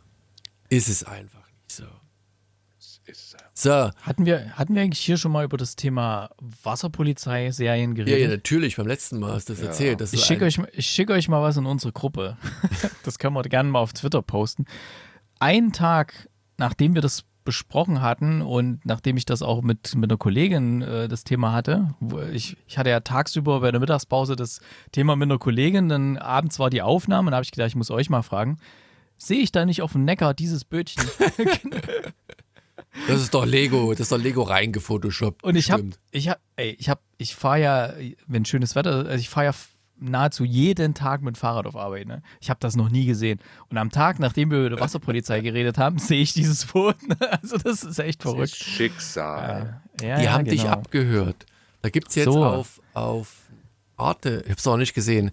[0.67, 1.85] Ist es einfach nicht so.
[3.59, 3.91] So.
[4.03, 6.29] Hatten wir, hatten wir eigentlich hier schon mal über das Thema
[6.63, 8.17] Wasserpolizei-Serien geredet?
[8.17, 8.77] Ja, ja, natürlich.
[8.77, 9.67] Beim letzten Mal hast du das ja.
[9.67, 9.99] erzählt.
[9.99, 12.37] Das ich schicke euch, schick euch mal was in unsere Gruppe.
[13.03, 14.63] das können wir gerne mal auf Twitter posten.
[15.41, 20.17] Einen Tag, nachdem wir das besprochen hatten und nachdem ich das auch mit, mit einer
[20.17, 21.95] Kollegin äh, das Thema hatte,
[22.31, 24.61] ich, ich hatte ja tagsüber bei der Mittagspause das
[24.93, 27.75] Thema mit einer Kollegin, dann abends war die Aufnahme und da habe ich gedacht, ich
[27.75, 28.57] muss euch mal fragen,
[29.17, 31.03] sehe ich da nicht auf dem Neckar dieses Bötchen?
[33.07, 35.43] das ist doch Lego, das ist doch Lego reingefotoshoppt.
[35.43, 37.93] Und ich habe, ich habe, ey, ich habe, ich fahre ja,
[38.27, 39.53] wenn schönes Wetter, also ich fahre ja
[40.01, 42.07] nahezu jeden Tag mit Fahrrad auf Arbeit.
[42.07, 42.21] Ne?
[42.39, 43.39] Ich habe das noch nie gesehen.
[43.69, 46.97] Und am Tag, nachdem wir über die Wasserpolizei geredet haben, sehe ich dieses Foto.
[47.19, 48.43] Also das ist echt verrückt.
[48.43, 49.81] Das ist Schicksal.
[50.01, 50.55] Ja, ja, die ja, haben genau.
[50.55, 51.45] dich abgehört.
[51.81, 52.43] Da gibt es jetzt so.
[52.43, 53.35] auf, auf
[53.97, 55.31] Arte, ich habe es auch nicht gesehen,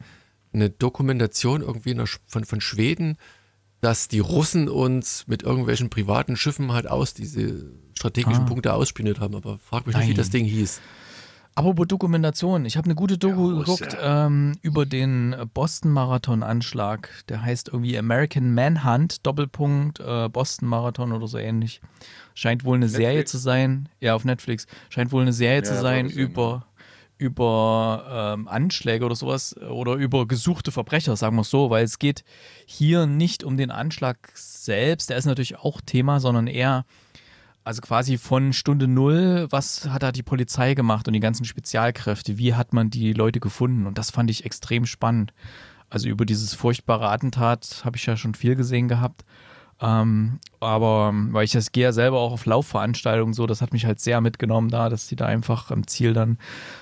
[0.52, 3.16] eine Dokumentation irgendwie der, von, von Schweden,
[3.86, 8.46] dass die Russen uns mit irgendwelchen privaten Schiffen halt aus diese strategischen ah.
[8.46, 9.36] Punkte ausspioniert haben.
[9.36, 10.08] Aber frag mich Nein.
[10.08, 10.80] nicht, wie das Ding hieß.
[11.54, 17.08] Apropos Dokumentation, ich habe eine gute Doku ja, geguckt ähm, über den Boston-Marathon-Anschlag.
[17.28, 21.80] Der heißt irgendwie American Manhunt, Doppelpunkt, äh, Boston-Marathon oder so ähnlich.
[22.34, 23.06] Scheint wohl eine Netflix?
[23.08, 23.88] Serie zu sein.
[24.00, 24.66] Ja, auf Netflix.
[24.88, 26.66] Scheint wohl eine Serie ja, zu sein über,
[27.18, 31.98] über ähm, Anschläge oder sowas oder über gesuchte Verbrecher, sagen wir es so, weil es
[31.98, 32.24] geht
[32.66, 36.84] hier nicht um den Anschlag selbst, der ist natürlich auch Thema, sondern eher
[37.66, 42.38] also quasi von Stunde Null, was hat da die Polizei gemacht und die ganzen Spezialkräfte?
[42.38, 43.88] Wie hat man die Leute gefunden?
[43.88, 45.32] Und das fand ich extrem spannend.
[45.90, 49.24] Also über dieses furchtbare Attentat habe ich ja schon viel gesehen gehabt.
[49.80, 53.84] Ähm, aber weil ich das gehe ja selber auch auf Laufveranstaltungen so, das hat mich
[53.84, 56.38] halt sehr mitgenommen da, dass die da einfach am Ziel dann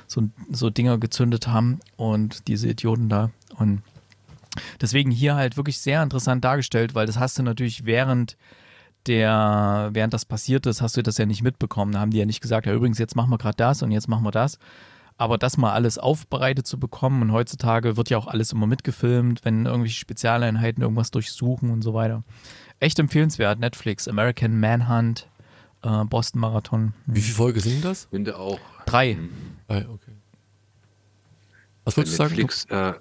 [0.07, 3.30] so, so Dinger gezündet haben und diese Idioten da.
[3.59, 3.83] Und
[4.80, 8.37] deswegen hier halt wirklich sehr interessant dargestellt, weil das hast du natürlich während
[9.07, 11.92] der, während das passiert ist, hast du das ja nicht mitbekommen.
[11.92, 14.09] Da haben die ja nicht gesagt, ja übrigens, jetzt machen wir gerade das und jetzt
[14.09, 14.59] machen wir das.
[15.16, 19.44] Aber das mal alles aufbereitet zu bekommen und heutzutage wird ja auch alles immer mitgefilmt,
[19.44, 22.24] wenn irgendwelche Spezialeinheiten irgendwas durchsuchen und so weiter.
[22.81, 25.29] Echt empfehlenswert, Netflix, American Manhunt,
[25.83, 26.94] äh, Boston Marathon.
[27.07, 28.07] Wie viele Folgen sind das?
[28.07, 28.59] Finde auch.
[28.87, 29.14] Drei.
[29.14, 29.31] Mhm.
[29.68, 30.12] okay.
[31.85, 32.35] Was würdest du sagen?
[32.35, 32.94] Netflix, äh,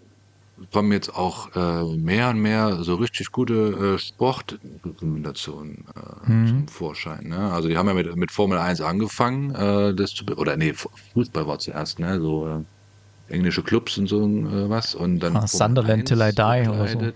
[0.71, 6.47] kommen jetzt auch äh, mehr und mehr so richtig gute äh, Sportdokumentationen äh, mhm.
[6.47, 7.27] zum Vorschein.
[7.27, 7.51] Ne?
[7.51, 10.73] Also die haben ja mit, mit Formel 1 angefangen, äh, das zu, oder nee,
[11.13, 12.19] Fußball war zuerst, ne?
[12.19, 14.95] so äh, englische Clubs und so äh, was.
[14.95, 17.11] Und dann ah, Sunderland Till I Die oder so.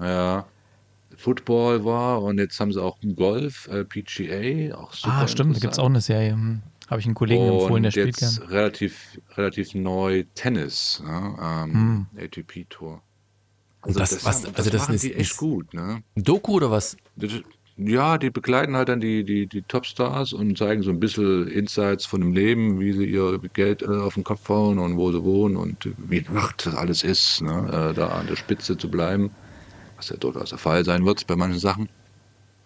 [0.00, 0.46] Ja,
[1.16, 5.72] Football war und jetzt haben sie auch Golf, PGA, auch super Ah, stimmt, da gibt
[5.72, 6.32] es auch eine Serie.
[6.32, 6.62] Hm.
[6.88, 8.48] Habe ich einen Kollegen und empfohlen, der spielt jetzt gern.
[8.48, 11.36] Relativ, relativ neu Tennis, ne?
[11.40, 12.06] ähm, hm.
[12.18, 13.02] ATP Tour.
[13.82, 16.02] Also das, das, was, das also das ist, die echt gut, ne?
[16.16, 16.96] Ein Doku oder was?
[17.78, 22.06] ja, die begleiten halt dann die, die, die Topstars und zeigen so ein bisschen Insights
[22.06, 25.22] von dem Leben, wie sie ihr Geld äh, auf den Kopf hauen und wo sie
[25.22, 27.90] wohnen und wie hart das alles ist, ne?
[27.92, 29.30] äh, da an der Spitze zu bleiben,
[29.96, 31.88] was ja durchaus der Fall sein wird bei manchen Sachen.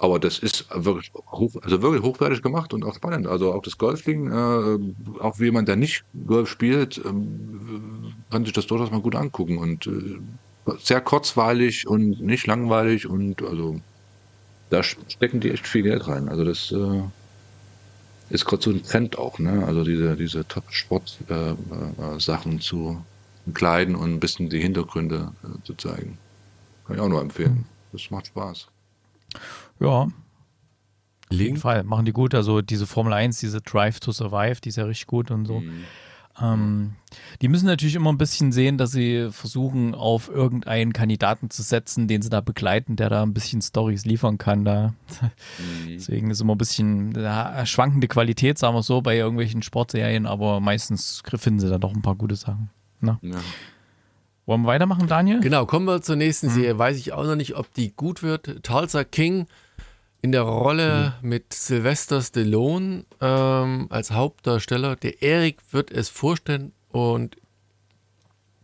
[0.03, 3.29] Aber das ist wirklich, hoch, also wirklich hochwertig gemacht und auch spannend.
[3.29, 4.81] Also auch das Golfding, äh,
[5.23, 7.03] auch jemand, der nicht Golf spielt, äh,
[8.29, 9.59] kann sich das durchaus mal gut angucken.
[9.59, 10.19] Und äh,
[10.81, 13.81] sehr kurzweilig und nicht langweilig und also
[14.71, 16.29] da stecken die echt viel Geld rein.
[16.29, 17.03] Also das äh,
[18.31, 19.65] ist gerade so ein Trend auch, ne?
[19.65, 23.01] Also diese, diese Top-Sport-Sachen äh, äh, zu
[23.55, 25.31] kleiden und ein bisschen die Hintergründe
[25.62, 26.19] zu zeigen.
[26.87, 27.67] Kann ich auch nur empfehlen.
[27.93, 28.67] Das macht Spaß.
[29.83, 30.09] Ja.
[31.33, 32.35] Auf jeden Fall, machen die gut.
[32.35, 35.61] Also diese Formel 1, diese Drive to Survive, die ist ja richtig gut und so.
[35.61, 35.85] Mhm.
[36.40, 36.92] Ähm,
[37.42, 42.09] die müssen natürlich immer ein bisschen sehen, dass sie versuchen, auf irgendeinen Kandidaten zu setzen,
[42.09, 44.64] den sie da begleiten, der da ein bisschen Stories liefern kann.
[44.64, 44.95] Da.
[45.59, 45.88] Mhm.
[45.88, 50.61] Deswegen ist immer ein bisschen ja, schwankende Qualität, sagen wir so, bei irgendwelchen Sportserien, aber
[50.61, 52.71] meistens finden sie da doch ein paar gute Sachen.
[53.01, 53.18] Ne?
[53.23, 53.37] Ja.
[54.47, 55.40] Wollen wir weitermachen, Daniel?
[55.40, 56.53] Genau, kommen wir zur nächsten mhm.
[56.53, 56.79] Serie.
[56.79, 58.64] Weiß ich auch noch nicht, ob die gut wird.
[58.64, 59.47] Tulsa King
[60.23, 61.29] in der Rolle mhm.
[61.29, 64.97] mit Sylvester Stallone ähm, als Hauptdarsteller.
[64.97, 67.37] Der Erik wird es vorstellen und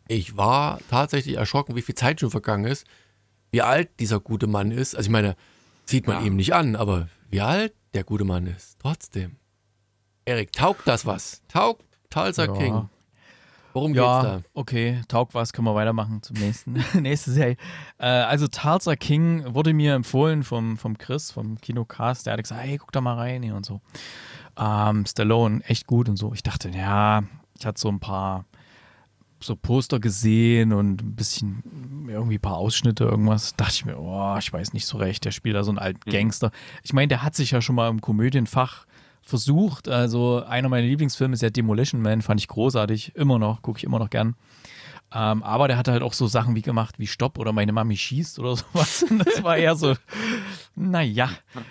[0.07, 2.87] ich war tatsächlich erschrocken, wie viel Zeit schon vergangen ist.
[3.51, 4.95] wie alt dieser gute Mann ist.
[4.95, 5.35] Also ich meine,
[5.87, 6.27] sieht man Ja.
[6.27, 8.77] ihm nicht an, aber wie alt der gute Mann ist.
[8.79, 9.37] Trotzdem.
[10.27, 11.41] Erik, taugt das was?
[11.49, 12.53] Taugt Tulsa Ja.
[12.53, 12.89] King?
[13.73, 17.57] Worum Ja, geht's okay, taugt was, können wir weitermachen zum nächsten, nächste Serie.
[17.99, 22.63] Äh, also Tulsa King wurde mir empfohlen vom, vom Chris, vom Kinocast, der hat gesagt,
[22.63, 23.81] hey, guck da mal rein hier und so.
[24.59, 26.33] Ähm, Stallone, echt gut und so.
[26.35, 27.23] Ich dachte, ja,
[27.59, 28.45] ich hatte so ein paar
[29.41, 33.55] so Poster gesehen und ein bisschen irgendwie ein paar Ausschnitte, irgendwas.
[33.55, 36.11] Dachte ich mir, oh, ich weiß nicht so recht, der spielt da so einen alten
[36.11, 36.51] Gangster.
[36.83, 38.87] Ich meine, der hat sich ja schon mal im Komödienfach
[39.29, 39.89] versucht.
[39.89, 43.85] Also einer meiner Lieblingsfilme ist ja Demolition Man, fand ich großartig, immer noch, gucke ich
[43.85, 44.35] immer noch gern.
[45.13, 47.97] Ähm, aber der hat halt auch so Sachen wie gemacht wie Stopp oder meine Mami
[47.97, 49.05] schießt oder sowas.
[49.09, 49.95] Und das war eher so,
[50.75, 51.31] naja,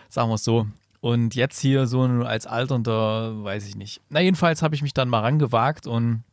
[0.09, 0.67] sagen wir es so.
[0.99, 4.01] Und jetzt hier so als Alternder, weiß ich nicht.
[4.09, 6.23] Na, jedenfalls habe ich mich dann mal rangewagt und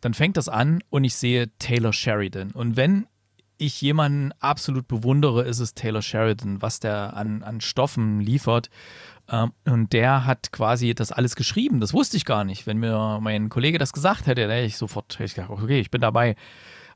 [0.00, 2.52] dann fängt das an und ich sehe Taylor Sheridan.
[2.52, 3.06] Und wenn
[3.58, 8.70] ich jemanden absolut bewundere, ist es Taylor Sheridan, was der an, an Stoffen liefert.
[9.30, 11.80] Ähm, und der hat quasi das alles geschrieben.
[11.80, 12.66] Das wusste ich gar nicht.
[12.66, 15.90] Wenn mir mein Kollege das gesagt hätte, hätte ich sofort hätte ich gedacht, okay, ich
[15.90, 16.36] bin dabei.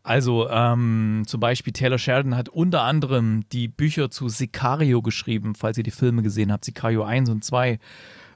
[0.02, 5.78] Also ähm, zum Beispiel Taylor Sheridan hat unter anderem die Bücher zu Sicario geschrieben, falls
[5.78, 7.78] ihr die Filme gesehen habt, Sicario 1 und 2.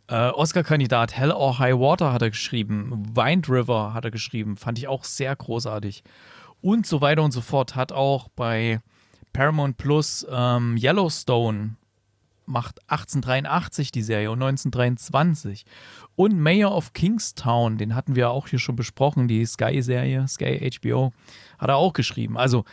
[0.07, 4.79] Äh, Oscar-Kandidat Hell or High Water hat er geschrieben, Wind River hat er geschrieben, fand
[4.79, 6.03] ich auch sehr großartig.
[6.63, 7.77] Und so weiter und so fort.
[7.77, 8.81] Hat auch bei
[9.35, 11.77] Paramount Plus ähm, Yellowstone
[12.49, 15.65] macht 1883 die Serie und 1923.
[16.17, 21.13] Und Mayor of Kingstown, den hatten wir auch hier schon besprochen, die Sky-Serie, Sky HBO,
[21.59, 22.37] hat er auch geschrieben.
[22.37, 22.65] Also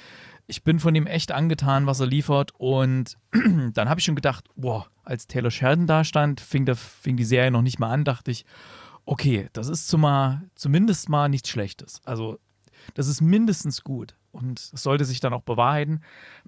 [0.48, 2.52] ich bin von ihm echt angetan, was er liefert.
[2.58, 3.18] Und
[3.74, 7.26] dann habe ich schon gedacht, boah, als Taylor Sheridan da stand, fing, der, fing die
[7.26, 8.46] Serie noch nicht mal an, dachte ich,
[9.06, 12.02] okay, das ist zumal, zumindest mal nichts Schlechtes.
[12.06, 12.40] Also
[12.94, 14.16] das ist mindestens gut.
[14.36, 16.02] Und es sollte sich dann auch bewahrheiten.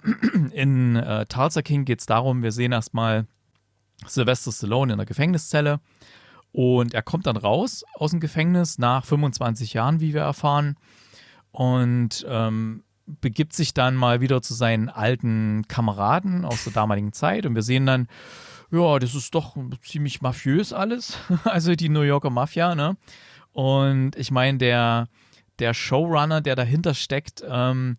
[0.52, 3.26] In äh, Tulsa King geht es darum, wir sehen erstmal
[4.06, 5.80] Sylvester Stallone in der Gefängniszelle.
[6.52, 10.76] Und er kommt dann raus aus dem Gefängnis nach 25 Jahren, wie wir erfahren.
[11.52, 17.46] Und ähm, begibt sich dann mal wieder zu seinen alten Kameraden aus der damaligen Zeit.
[17.46, 18.08] Und wir sehen dann,
[18.70, 21.18] ja, das ist doch ziemlich mafiös alles.
[21.46, 22.98] Also die New Yorker Mafia, ne?
[23.54, 25.08] Und ich meine, der,
[25.60, 27.98] der Showrunner, der dahinter steckt, ähm,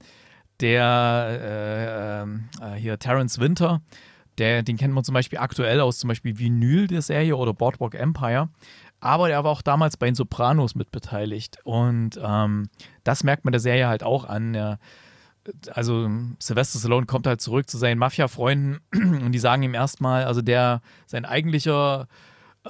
[0.60, 2.26] der
[2.60, 3.80] äh, äh, hier Terence Winter,
[4.38, 7.94] der, den kennt man zum Beispiel aktuell aus zum Beispiel Vinyl der Serie oder Boardwalk
[7.94, 8.48] Empire.
[9.00, 11.58] Aber der war auch damals bei den Sopranos mitbeteiligt.
[11.64, 12.68] Und ähm,
[13.04, 14.52] das merkt man der Serie halt auch an.
[14.52, 14.78] Der,
[15.72, 20.42] also Sylvester Stallone kommt halt zurück zu seinen Mafia-Freunden und die sagen ihm erstmal, also
[20.42, 22.06] der, sein eigentlicher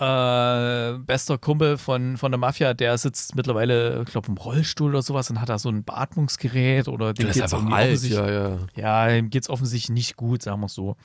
[0.01, 5.03] äh, bester Kumpel von, von der Mafia, der sitzt mittlerweile, ich glaube, im Rollstuhl oder
[5.03, 7.87] sowas und hat da so ein Beatmungsgerät oder dem Der ist geht's einfach irgendwie alt,
[7.89, 9.09] offensichtlich- ja, ja.
[9.09, 10.97] ja, ihm geht es offensichtlich nicht gut, sagen wir es so.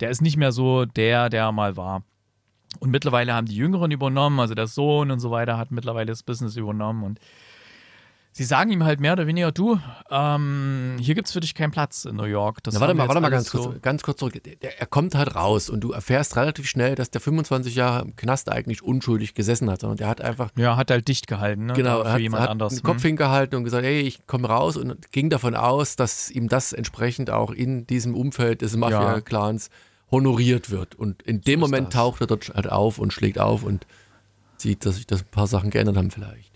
[0.00, 2.02] Der ist nicht mehr so der, der er mal war.
[2.80, 6.22] Und mittlerweile haben die Jüngeren übernommen, also der Sohn und so weiter hat mittlerweile das
[6.22, 7.20] Business übernommen und
[8.32, 9.78] sie sagen ihm halt mehr oder weniger, du,
[10.10, 12.62] ähm, hier gibt es für dich keinen Platz in New York.
[12.62, 14.40] Das Na, warte mal, warte mal ganz kurz, ganz kurz zurück.
[14.60, 18.50] Er kommt halt raus und du erfährst relativ schnell, dass der 25 Jahre im Knast
[18.50, 21.74] eigentlich unschuldig gesessen hat, sondern der hat einfach Ja, hat halt dicht gehalten, ne?
[21.74, 22.74] Genau, für er hat, jemand hat anders.
[22.74, 23.08] den Kopf Hm.
[23.08, 27.30] hingehalten und gesagt, hey, ich komme raus und ging davon aus, dass ihm das entsprechend
[27.30, 29.68] auch in diesem Umfeld des Mafia-Clans
[30.10, 30.94] honoriert wird.
[30.94, 33.86] Und in dem So Moment taucht er dort halt auf und schlägt auf und
[34.58, 36.51] sieht, dass sich das ein paar Sachen geändert haben vielleicht.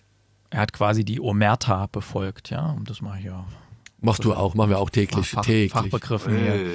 [0.57, 3.45] Er hat quasi die Omerta befolgt, ja, um das mal hier
[4.01, 5.29] Machst du auch, machen wir auch täglich.
[5.29, 5.71] Fach, täglich.
[5.71, 6.55] Fachbegriffen hier.
[6.55, 6.71] Äh,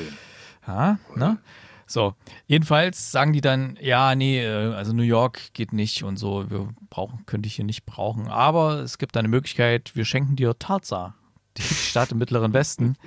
[0.67, 1.39] Ja, ne?
[1.87, 2.13] So,
[2.45, 6.69] jedenfalls sagen die dann, ja, nee, äh, also New York geht nicht und so, wir
[6.91, 8.27] brauchen, könnte ich hier nicht brauchen.
[8.27, 11.15] Aber es gibt eine Möglichkeit, wir schenken dir Tarza,
[11.57, 12.97] die Stadt im Mittleren Westen.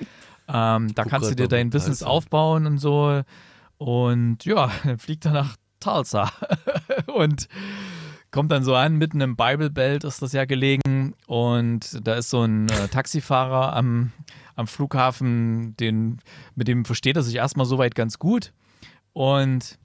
[0.48, 3.22] Ähm, da Guck kannst du dir dein Business aufbauen und so.
[3.78, 6.32] Und ja, dann fliegt er nach Tulsa
[7.14, 7.48] und
[8.34, 11.14] kommt dann so an, mitten im Bible Belt ist das ja gelegen.
[11.28, 14.10] Und da ist so ein äh, Taxifahrer am,
[14.56, 16.18] am Flughafen, den,
[16.56, 18.52] mit dem versteht er sich erstmal soweit ganz gut.
[19.12, 19.78] Und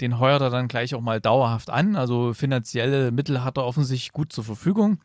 [0.00, 1.94] den heuert er dann gleich auch mal dauerhaft an.
[1.94, 4.98] Also finanzielle Mittel hat er offensichtlich gut zur Verfügung.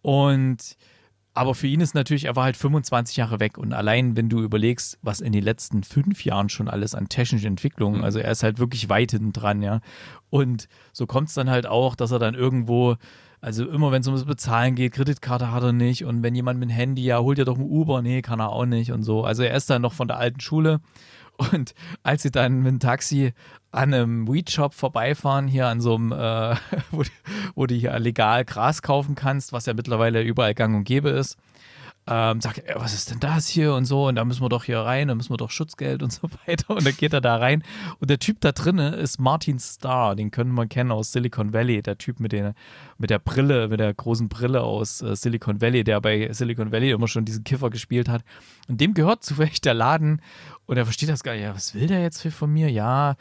[0.00, 0.78] Und
[1.32, 4.40] aber für ihn ist natürlich, er war halt 25 Jahre weg und allein, wenn du
[4.40, 8.42] überlegst, was in den letzten fünf Jahren schon alles an technischer Entwicklung, also er ist
[8.42, 9.80] halt wirklich weit hinten dran, ja.
[10.28, 12.96] Und so kommt es dann halt auch, dass er dann irgendwo,
[13.40, 16.68] also immer wenn es ums Bezahlen geht, Kreditkarte hat er nicht und wenn jemand mit
[16.68, 19.24] dem Handy, ja, holt dir doch ein Uber, nee, kann er auch nicht und so.
[19.24, 20.80] Also er ist dann noch von der alten Schule
[21.52, 23.32] und als sie dann mit dem Taxi
[23.72, 26.56] an einem Weed-Shop vorbeifahren, hier an so einem, äh,
[26.90, 27.02] wo,
[27.54, 31.36] wo du hier legal Gras kaufen kannst, was ja mittlerweile überall gang und gäbe ist,
[32.06, 34.08] ähm, sagt, ja, was ist denn das hier und so?
[34.08, 36.70] Und da müssen wir doch hier rein, da müssen wir doch Schutzgeld und so weiter.
[36.70, 37.62] Und dann geht er da rein.
[38.00, 41.82] Und der Typ da drinnen ist Martin Starr, den können wir kennen aus Silicon Valley,
[41.82, 42.54] der Typ mit, den,
[43.00, 46.90] mit der Brille, mit der großen Brille aus äh, Silicon Valley, der bei Silicon Valley
[46.90, 48.22] immer schon diesen Kiffer gespielt hat
[48.68, 50.20] und dem gehört zufällig der Laden
[50.70, 51.42] und er versteht das gar nicht.
[51.42, 52.70] Ja, was will der jetzt von mir?
[52.70, 53.16] Ja.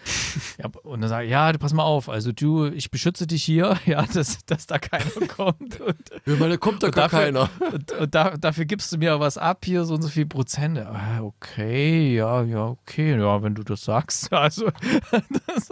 [0.60, 2.08] ja und dann sagt er, ja, pass mal auf.
[2.08, 5.80] Also du, ich beschütze dich hier, ja, dass, dass da keiner kommt.
[5.80, 7.50] Und, ja, meine, kommt da gar dafür, keiner.
[7.74, 10.78] Und, und da, dafür gibst du mir was ab, hier so und so viel Prozent.
[10.78, 14.32] Ah, okay, ja, ja, okay, ja, wenn du das sagst.
[14.32, 14.70] Also,
[15.48, 15.70] das,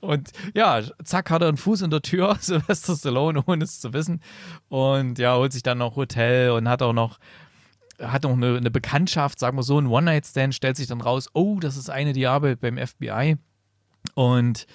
[0.00, 3.92] und ja, zack, hat er einen Fuß in der Tür, Sylvester Stallone, ohne es zu
[3.92, 4.20] wissen.
[4.68, 7.18] Und ja, holt sich dann noch Hotel und hat auch noch
[8.00, 11.60] hat noch eine, eine Bekanntschaft, sagen wir so, ein One-Night-Stand, stellt sich dann raus, oh,
[11.60, 13.36] das ist eine, die arbeitet beim FBI.
[14.14, 14.66] Und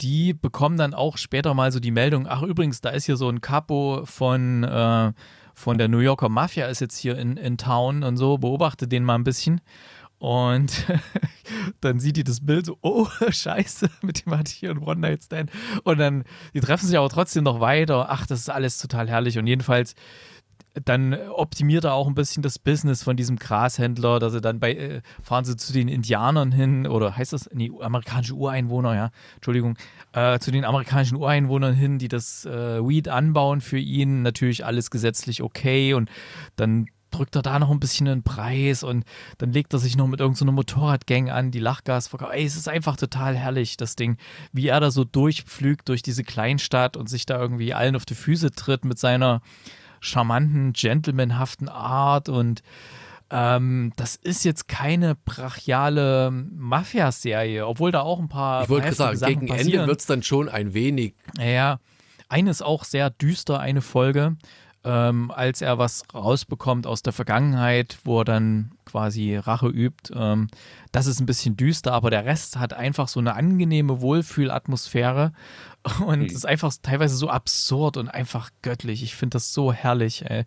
[0.00, 3.28] die bekommen dann auch später mal so die Meldung, ach übrigens, da ist hier so
[3.28, 5.12] ein Capo von, äh,
[5.54, 9.04] von der New Yorker Mafia ist jetzt hier in, in Town und so, beobachte den
[9.04, 9.60] mal ein bisschen.
[10.22, 10.86] Und
[11.80, 15.50] dann sieht die das Bild so, oh, scheiße, mit dem hatte ich hier einen One-Night-Stand.
[15.82, 16.22] Und dann,
[16.54, 18.06] die treffen sich aber trotzdem noch weiter.
[18.08, 19.36] Ach, das ist alles total herrlich.
[19.36, 19.96] Und jedenfalls
[20.84, 24.72] dann optimiert er auch ein bisschen das Business von diesem Grashändler, dass er dann bei,
[24.72, 29.76] äh, fahren sie zu den Indianern hin, oder heißt das, nee, amerikanische Ureinwohner, ja, Entschuldigung,
[30.12, 34.90] äh, zu den amerikanischen Ureinwohnern hin, die das äh, Weed anbauen für ihn, natürlich alles
[34.90, 36.08] gesetzlich okay und
[36.56, 39.04] dann drückt er da noch ein bisschen den Preis und
[39.38, 42.32] dann legt er sich noch mit irgendeiner so Motorradgang an, die Lachgas verkauft.
[42.34, 44.16] Ey, es ist einfach total herrlich, das Ding,
[44.52, 48.14] wie er da so durchpflügt durch diese Kleinstadt und sich da irgendwie allen auf die
[48.14, 49.42] Füße tritt mit seiner
[50.00, 52.62] charmanten, gentlemanhaften Art und
[53.34, 58.64] ähm, das ist jetzt keine brachiale Mafia-Serie, obwohl da auch ein paar.
[58.64, 59.72] Ich wollte sagen, Sachen gegen passieren.
[59.72, 61.14] Ende wird es dann schon ein wenig.
[61.38, 61.78] Ja,
[62.28, 64.36] eine ist auch sehr düster, eine Folge,
[64.84, 70.12] ähm, als er was rausbekommt aus der Vergangenheit, wo er dann quasi Rache übt.
[70.14, 70.48] Ähm,
[70.92, 75.32] das ist ein bisschen düster, aber der Rest hat einfach so eine angenehme Wohlfühlatmosphäre
[76.06, 79.02] und es ist einfach teilweise so absurd und einfach göttlich.
[79.02, 80.44] Ich finde das so herrlich, ey.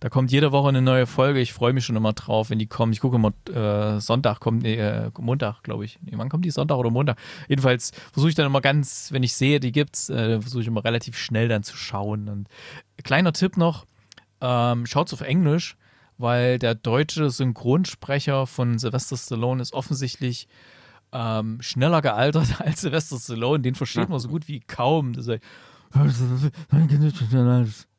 [0.00, 1.40] Da kommt jede Woche eine neue Folge.
[1.40, 2.92] Ich freue mich schon immer drauf, wenn die kommen.
[2.92, 5.98] Ich gucke immer, äh, Sonntag kommt, nee, äh, Montag, glaube ich.
[6.02, 6.50] Nee, wann kommt die?
[6.50, 7.18] Sonntag oder Montag?
[7.48, 10.84] Jedenfalls versuche ich dann immer ganz, wenn ich sehe, die gibt's, äh, versuche ich immer
[10.84, 12.28] relativ schnell dann zu schauen.
[12.28, 12.48] Und
[13.02, 13.84] kleiner Tipp noch,
[14.40, 15.76] ähm, schaut's auf Englisch,
[16.18, 20.48] weil der deutsche Synchronsprecher von Sylvester Stallone ist offensichtlich
[21.12, 23.60] ähm, schneller gealtert als Sylvester Stallone.
[23.60, 25.14] Den versteht man so gut wie kaum.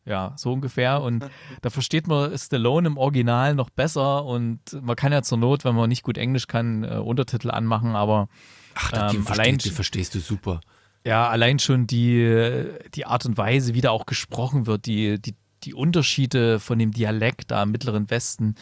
[0.06, 1.02] ja, so ungefähr.
[1.02, 1.26] Und
[1.62, 4.26] da versteht man Stallone im Original noch besser.
[4.26, 7.96] Und man kann ja zur Not, wenn man nicht gut Englisch kann, äh, Untertitel anmachen.
[7.96, 8.28] Aber
[8.76, 10.62] Ach, ähm, verstehst, allein, die verstehst du super.
[11.06, 15.36] Ja, allein schon die, die Art und Weise, wie da auch gesprochen wird, die, die,
[15.64, 18.56] die Unterschiede von dem Dialekt da im Mittleren Westen,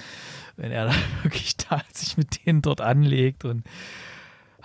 [0.56, 3.64] wenn er da wirklich da sich mit denen dort anlegt und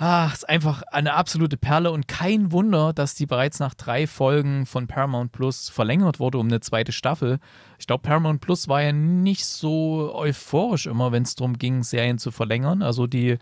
[0.05, 4.65] Ah, ist einfach eine absolute Perle und kein Wunder, dass die bereits nach drei Folgen
[4.65, 7.39] von Paramount Plus verlängert wurde um eine zweite Staffel.
[7.79, 12.19] Ich glaube, Paramount Plus war ja nicht so euphorisch immer, wenn es darum ging, Serien
[12.19, 12.83] zu verlängern.
[12.83, 13.39] Also die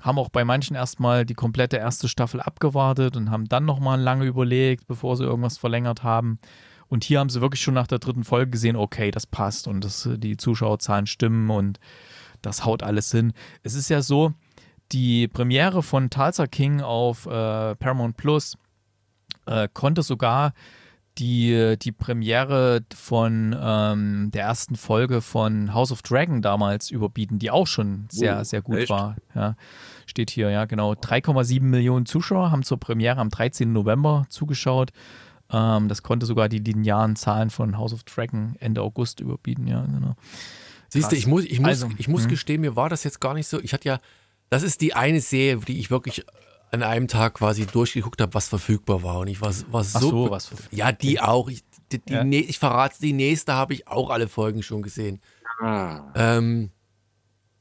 [0.00, 4.24] haben auch bei manchen erstmal die komplette erste Staffel abgewartet und haben dann nochmal lange
[4.24, 6.38] überlegt, bevor sie irgendwas verlängert haben.
[6.92, 9.82] Und hier haben sie wirklich schon nach der dritten Folge gesehen, okay, das passt und
[9.82, 11.80] das, die Zuschauerzahlen stimmen und
[12.42, 13.32] das haut alles hin.
[13.62, 14.34] Es ist ja so,
[14.92, 18.58] die Premiere von Tulsa King auf äh, Paramount Plus
[19.46, 20.52] äh, konnte sogar
[21.16, 27.50] die, die Premiere von ähm, der ersten Folge von House of Dragon damals überbieten, die
[27.50, 28.90] auch schon sehr, oh, sehr gut echt?
[28.90, 29.16] war.
[29.34, 29.56] Ja,
[30.04, 30.92] steht hier, ja, genau.
[30.92, 33.72] 3,7 Millionen Zuschauer haben zur Premiere am 13.
[33.72, 34.92] November zugeschaut.
[35.52, 39.82] Ähm, das konnte sogar die linearen Zahlen von House of Dragon Ende August überbieten, ja,
[39.82, 40.16] genau.
[40.88, 42.28] Siehst du, ich muss, ich muss, also, ich muss hm.
[42.30, 43.60] gestehen, mir war das jetzt gar nicht so.
[43.60, 44.00] Ich hatte ja
[44.52, 46.26] das ist die eine Serie, die ich wirklich
[46.72, 49.20] an einem Tag quasi durchgeguckt habe, was verfügbar war.
[49.20, 50.10] Und ich war, war so.
[50.10, 51.48] so was ja, die auch.
[51.48, 52.22] Ich, die, die ja.
[52.22, 55.22] ich verrate die nächste habe ich auch alle Folgen schon gesehen.
[55.58, 56.02] Ah.
[56.14, 56.70] Ähm,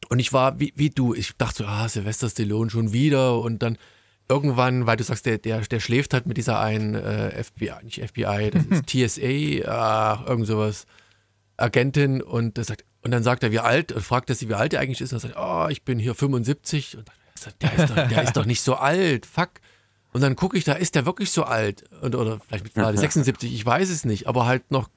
[0.10, 3.40] und ich war wie, wie du, ich dachte so, ah, Sylvester Stallone schon wieder.
[3.40, 3.78] Und dann
[4.30, 8.02] irgendwann, weil du sagst, der, der, der schläft halt mit dieser einen äh, FBI, nicht
[8.02, 10.86] FBI, das ist TSA, äh, irgend sowas,
[11.58, 14.54] Agentin und das sagt, und dann sagt er, wie alt, und fragt er sie, wie
[14.54, 15.12] alt er eigentlich ist.
[15.12, 16.98] Und er sagt, oh, ich bin hier 75.
[16.98, 19.50] Und sagt, der ist doch, der ist doch nicht so alt, fuck.
[20.14, 21.84] Und dann gucke ich, da ist der wirklich so alt.
[22.02, 24.90] Und, oder vielleicht mit 76, ich weiß es nicht, aber halt noch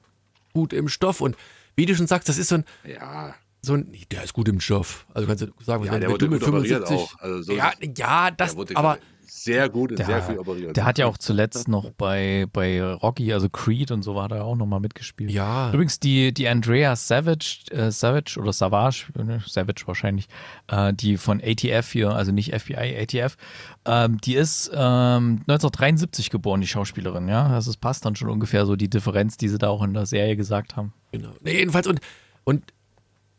[0.53, 1.21] gut im Stoff.
[1.21, 1.35] Und
[1.75, 3.33] wie du schon sagst, das ist so ein, ja.
[3.61, 5.07] so ein, der ist gut im Stoff.
[5.13, 6.97] Also kannst du sagen, Ja, wenn, der wenn wurde du mit gut operiert 75.
[6.97, 7.19] auch.
[7.19, 10.75] Also so ja, ja, das, aber sehr gut und Der, sehr viel operiert.
[10.77, 14.43] der hat ja auch zuletzt noch bei, bei Rocky, also Creed und so, hat er
[14.45, 15.31] auch nochmal mitgespielt.
[15.31, 15.69] ja.
[15.71, 20.27] Übrigens, die, die Andrea Savage, äh, Savage oder Savage, ne, Savage wahrscheinlich,
[20.67, 23.37] äh, die von ATF hier, also nicht FBI, ATF,
[23.85, 27.47] ähm, die ist ähm, 1973 geboren, die Schauspielerin, ja.
[27.47, 30.05] Also es passt dann schon ungefähr so die Differenz, die sie da auch in der
[30.05, 30.93] Serie gesagt haben.
[31.11, 31.29] Genau.
[31.41, 31.99] Nee, jedenfalls, und,
[32.43, 32.61] und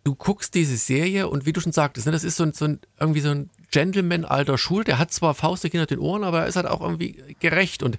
[0.06, 2.64] du guckst diese Serie und wie du schon sagtest, ne, das ist so ein, so
[2.66, 6.42] ein irgendwie so ein Gentleman alter Schul, der hat zwar Faust hinter den Ohren, aber
[6.42, 7.98] er ist halt auch irgendwie gerecht und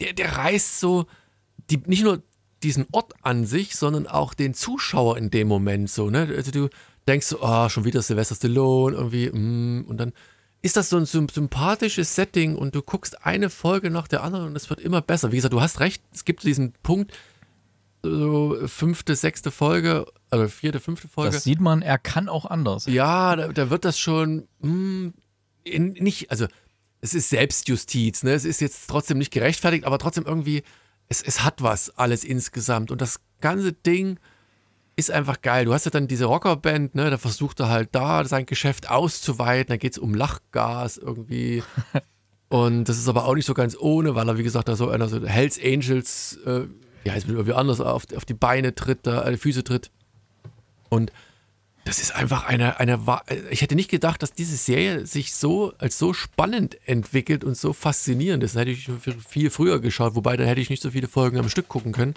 [0.00, 1.04] der, der reißt so
[1.70, 2.22] die, nicht nur
[2.62, 6.32] diesen Ort an sich, sondern auch den Zuschauer in dem Moment so, ne?
[6.34, 6.70] Also du
[7.06, 10.14] denkst so, ah, schon wieder Sylvester Stallone, irgendwie, mm, und dann
[10.62, 14.46] ist das so ein sym- sympathisches Setting und du guckst eine Folge nach der anderen
[14.46, 15.30] und es wird immer besser.
[15.30, 17.12] Wie gesagt, du hast recht, es gibt diesen Punkt,
[18.04, 21.32] so fünfte, sechste Folge, also vierte, fünfte Folge.
[21.32, 22.86] Das sieht man, er kann auch anders.
[22.86, 25.14] Ja, da, da wird das schon hm,
[25.64, 26.46] in, nicht, also
[27.00, 28.32] es ist Selbstjustiz, ne?
[28.32, 30.62] Es ist jetzt trotzdem nicht gerechtfertigt, aber trotzdem irgendwie,
[31.08, 32.90] es, es hat was alles insgesamt.
[32.90, 34.18] Und das ganze Ding
[34.96, 35.64] ist einfach geil.
[35.64, 37.10] Du hast ja dann diese Rockerband, ne?
[37.10, 39.72] Da versucht er halt da sein Geschäft auszuweiten.
[39.72, 41.62] Da geht es um Lachgas irgendwie.
[42.48, 44.88] Und das ist aber auch nicht so ganz ohne, weil er, wie gesagt, da so
[44.88, 46.66] einer so Hells Angels, äh,
[47.04, 49.90] ja, heißt irgendwie anders auf, auf die Beine tritt, da, äh, die Füße tritt.
[50.88, 51.12] Und
[51.84, 52.98] das ist einfach eine, eine,
[53.50, 57.74] ich hätte nicht gedacht, dass diese Serie sich so, als so spannend entwickelt und so
[57.74, 58.54] faszinierend ist.
[58.54, 58.88] Das hätte ich
[59.28, 62.14] viel- früher geschaut, wobei dann hätte ich nicht so viele Folgen am Stück gucken können.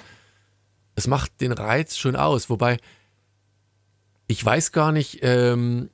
[0.95, 2.77] Das macht den Reiz schon aus, wobei
[4.27, 5.89] ich weiß gar nicht, ähm,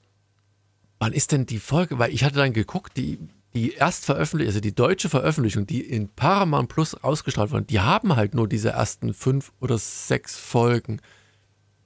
[1.00, 3.18] wann ist denn die Folge, weil ich hatte dann geguckt, die,
[3.56, 8.34] die Erstveröffentlichung, also die deutsche Veröffentlichung, die in Paramount Plus ausgestrahlt wurde, die haben halt
[8.34, 11.00] nur diese ersten fünf oder sechs Folgen.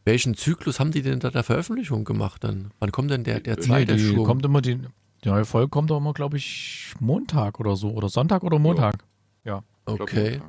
[0.05, 2.71] Welchen Zyklus haben die denn da der Veröffentlichung gemacht dann?
[2.79, 4.25] Wann kommt denn der, der Nee, zweite die Schwung?
[4.25, 4.79] kommt immer, die,
[5.23, 7.89] die neue Folge kommt auch immer, glaube ich, Montag oder so.
[7.91, 9.03] Oder Sonntag oder Montag.
[9.43, 9.63] Ja.
[9.85, 10.41] okay.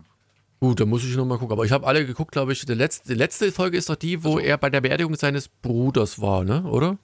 [0.60, 1.52] Gut, dann muss ich nochmal gucken.
[1.52, 2.64] Aber ich habe alle geguckt, glaube ich.
[2.64, 6.20] Die letzte, die letzte Folge ist doch die, wo er bei der Beerdigung seines Bruders
[6.20, 6.62] war, ne?
[6.64, 6.98] Oder?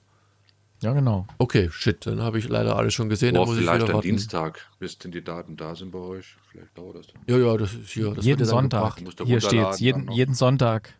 [0.81, 1.25] Ja, genau.
[1.37, 3.33] Okay, shit, dann habe ich leider alles schon gesehen.
[3.33, 4.07] Boah, dann muss ich vielleicht wieder am warten.
[4.07, 6.35] Dienstag, bis denn die Daten da sind bei euch.
[6.51, 7.21] Vielleicht dauert das dann.
[7.27, 8.13] Ja, ja, das ist hier.
[8.13, 9.01] Das jeden Sonntag.
[9.23, 9.79] Hier steht's.
[9.79, 10.93] Jeden, jeden Sonntag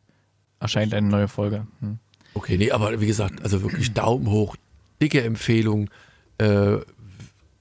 [0.60, 1.68] erscheint eine neue Folge.
[1.82, 2.00] Hm.
[2.34, 4.56] Okay, nee, aber wie gesagt, also wirklich Daumen hoch,
[5.02, 5.90] dicke Empfehlung.
[6.38, 6.78] Äh,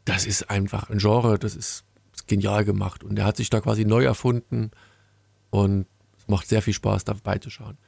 [0.05, 3.05] das ist einfach ein Genre, das ist, ist genial gemacht.
[3.05, 4.71] Und er hat sich da quasi neu erfunden
[5.51, 5.87] und
[6.19, 7.79] es macht sehr viel Spaß, dabei zu schauen.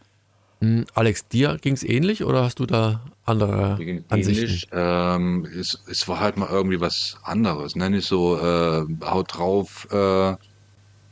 [0.60, 3.78] Hm, Alex, dir ging es ähnlich oder hast du da andere
[4.08, 4.44] Ansichten?
[4.44, 4.68] ähnlich.
[4.72, 7.76] Ähm, es, es war halt mal irgendwie was anderes.
[7.76, 7.90] Ne?
[7.90, 10.34] Nicht so äh, haut drauf äh,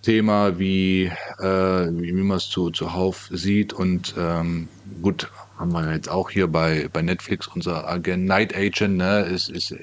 [0.03, 3.72] Thema, wie, äh, wie, man es zu, zuhauf sieht.
[3.72, 4.68] Und ähm,
[5.03, 9.20] gut, haben wir jetzt auch hier bei, bei Netflix unser Agent Night Agent, ne?
[9.22, 9.74] ist, ist,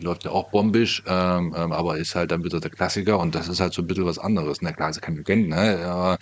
[0.00, 3.48] läuft ja auch bombisch, ähm, ähm, aber ist halt dann wieder der Klassiker und das
[3.48, 4.62] ist halt so ein bisschen was anderes.
[4.62, 5.80] Na klar, ist kein Agent, ne?
[5.80, 6.16] Ja,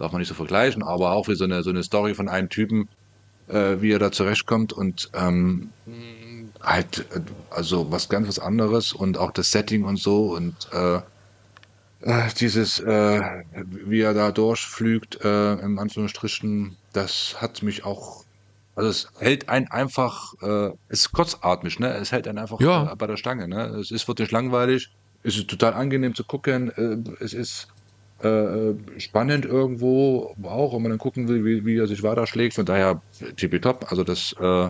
[0.00, 2.48] darf man nicht so vergleichen, aber auch wie so eine, so eine Story von einem
[2.48, 2.86] Typen,
[3.48, 5.72] äh, wie er da zurechtkommt und ähm,
[6.60, 7.20] halt, äh,
[7.50, 11.00] also was ganz was anderes und auch das Setting und so und äh,
[12.00, 13.20] äh, dieses, äh,
[13.52, 18.22] wie er da durchflügt, äh, im Anführungsstrichen, das hat mich auch,
[18.74, 21.92] also es hält einen einfach, äh, es ist kurzatmig, ne?
[21.94, 22.92] Es hält einen einfach Ja.
[22.92, 23.66] äh, bei der Stange, ne?
[23.78, 24.88] Es ist, wird nicht langweilig,
[25.22, 27.68] es ist total angenehm zu gucken, äh, es ist
[28.22, 32.54] äh, spannend irgendwo auch, wenn man dann gucken will, wie, wie er sich weiterschlägt.
[32.54, 33.00] Von daher
[33.36, 33.90] tippitopp.
[33.90, 34.68] Also das äh,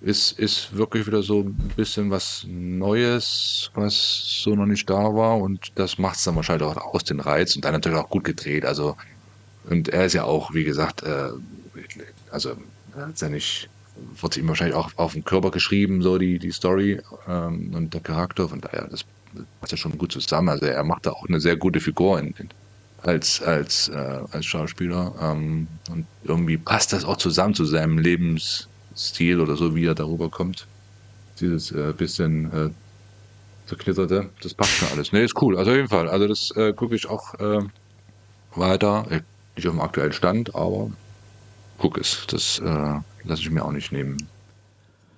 [0.00, 3.94] ist, ist wirklich wieder so ein bisschen was Neues, was
[4.42, 5.38] so noch nicht da war.
[5.38, 8.24] Und das macht es dann wahrscheinlich auch aus den Reiz und dann natürlich auch gut
[8.24, 8.64] gedreht.
[8.64, 8.96] Also
[9.68, 11.30] und er ist ja auch, wie gesagt, äh,
[12.30, 12.50] also
[12.96, 13.68] er hat's ja nicht,
[14.20, 18.00] wird ihm wahrscheinlich auch auf den Körper geschrieben, so die, die Story ähm, und der
[18.00, 18.48] Charakter.
[18.48, 19.04] Von daher, das
[19.60, 20.48] passt ja schon gut zusammen.
[20.48, 22.48] Also er macht da auch eine sehr gute Figur in, in,
[23.02, 25.14] als, als, äh, als Schauspieler.
[25.20, 30.28] Ähm, und irgendwie passt das auch zusammen zu seinem Lebensstil oder so, wie er darüber
[30.30, 30.66] kommt.
[31.40, 32.70] Dieses äh, bisschen äh,
[33.66, 35.12] zerknitterte, das passt schon alles.
[35.12, 35.58] Nee, ist cool.
[35.58, 36.08] Also auf jeden Fall.
[36.08, 37.62] Also das äh, gucke ich auch äh,
[38.54, 39.06] weiter.
[39.10, 39.20] Äh,
[39.56, 40.90] Nicht auf dem aktuellen Stand, aber
[41.78, 42.26] guck es.
[42.28, 42.64] Das äh,
[43.24, 44.16] lasse ich mir auch nicht nehmen.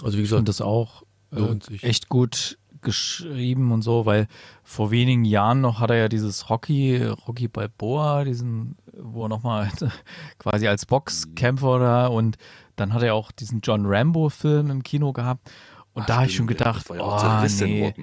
[0.02, 1.02] Also wie gesagt, das auch
[1.32, 1.82] äh, lohnt sich.
[1.82, 4.28] echt gut geschrieben und so, weil
[4.62, 9.70] vor wenigen Jahren noch hat er ja dieses Rocky, Rocky Balboa, diesen, wo er nochmal
[10.38, 12.38] quasi als Boxkämpfer da und
[12.76, 15.50] dann hat er auch diesen John Rambo-Film im Kino gehabt.
[15.92, 17.94] Und da habe ich schon ja, gedacht, ja auch oh, nee,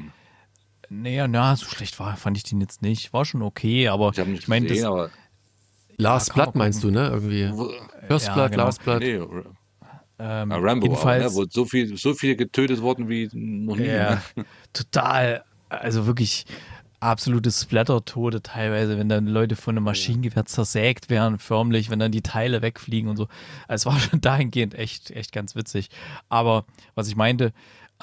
[0.90, 3.14] nee, na, so schlecht war, fand ich den jetzt nicht.
[3.14, 5.10] War schon okay, aber Ich habe nicht ich meine, gesehen, das, aber
[5.98, 7.08] Last man Blood meinst du, ne?
[7.08, 7.52] Irgendwie.
[8.08, 8.66] First Ja, Blood, genau.
[8.66, 9.00] Last Blood.
[9.00, 9.20] nee,
[10.20, 11.38] Ähm, Ja, Rambo auch, jedenfalls, ne?
[11.42, 13.86] wo so viel, so viele getötet worden wie noch nie.
[13.88, 14.46] Ja, Ne?
[14.74, 15.44] total.
[15.70, 16.46] Also wirklich
[17.00, 22.22] absolute Splatter-Tode teilweise, wenn dann Leute von einem Maschinengewehr zersägt werden, förmlich, wenn dann die
[22.22, 23.28] Teile wegfliegen und so.
[23.68, 25.90] Also es war schon dahingehend echt, echt ganz witzig.
[26.30, 27.52] Aber was ich meinte,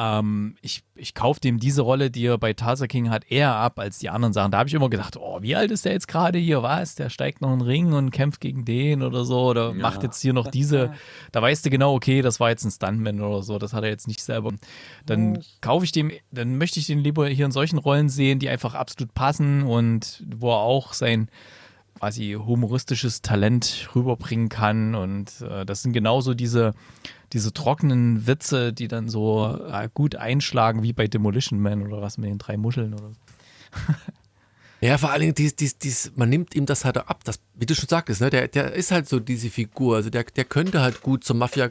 [0.01, 3.79] ähm, ich, ich kaufe dem diese Rolle, die er bei Tulsa King hat, eher ab
[3.79, 4.51] als die anderen Sachen.
[4.51, 6.63] Da habe ich immer gedacht, oh, wie alt ist der jetzt gerade hier?
[6.63, 6.95] Was?
[6.95, 10.33] Der steigt noch einen Ring und kämpft gegen den oder so oder macht jetzt hier
[10.33, 10.95] noch diese.
[11.33, 13.59] Da weißt du genau, okay, das war jetzt ein Stuntman oder so.
[13.59, 14.55] Das hat er jetzt nicht selber.
[15.05, 18.49] Dann kaufe ich dem, dann möchte ich den lieber hier in solchen Rollen sehen, die
[18.49, 21.29] einfach absolut passen und wo er auch sein
[21.99, 24.95] quasi humoristisches Talent rüberbringen kann.
[24.95, 26.75] Und äh, das sind genauso diese,
[27.33, 32.19] diese trockenen Witze, die dann so äh, gut einschlagen, wie bei Demolition Man oder was
[32.19, 33.17] mit den drei Muscheln oder so.
[34.83, 37.23] Ja, vor allen Dingen, dies, dies, dies, man nimmt ihm das halt ab.
[37.25, 39.97] Das, wie du schon sagtest, ne, der, der ist halt so diese Figur.
[39.97, 41.71] Also der, der könnte halt gut zur Mafia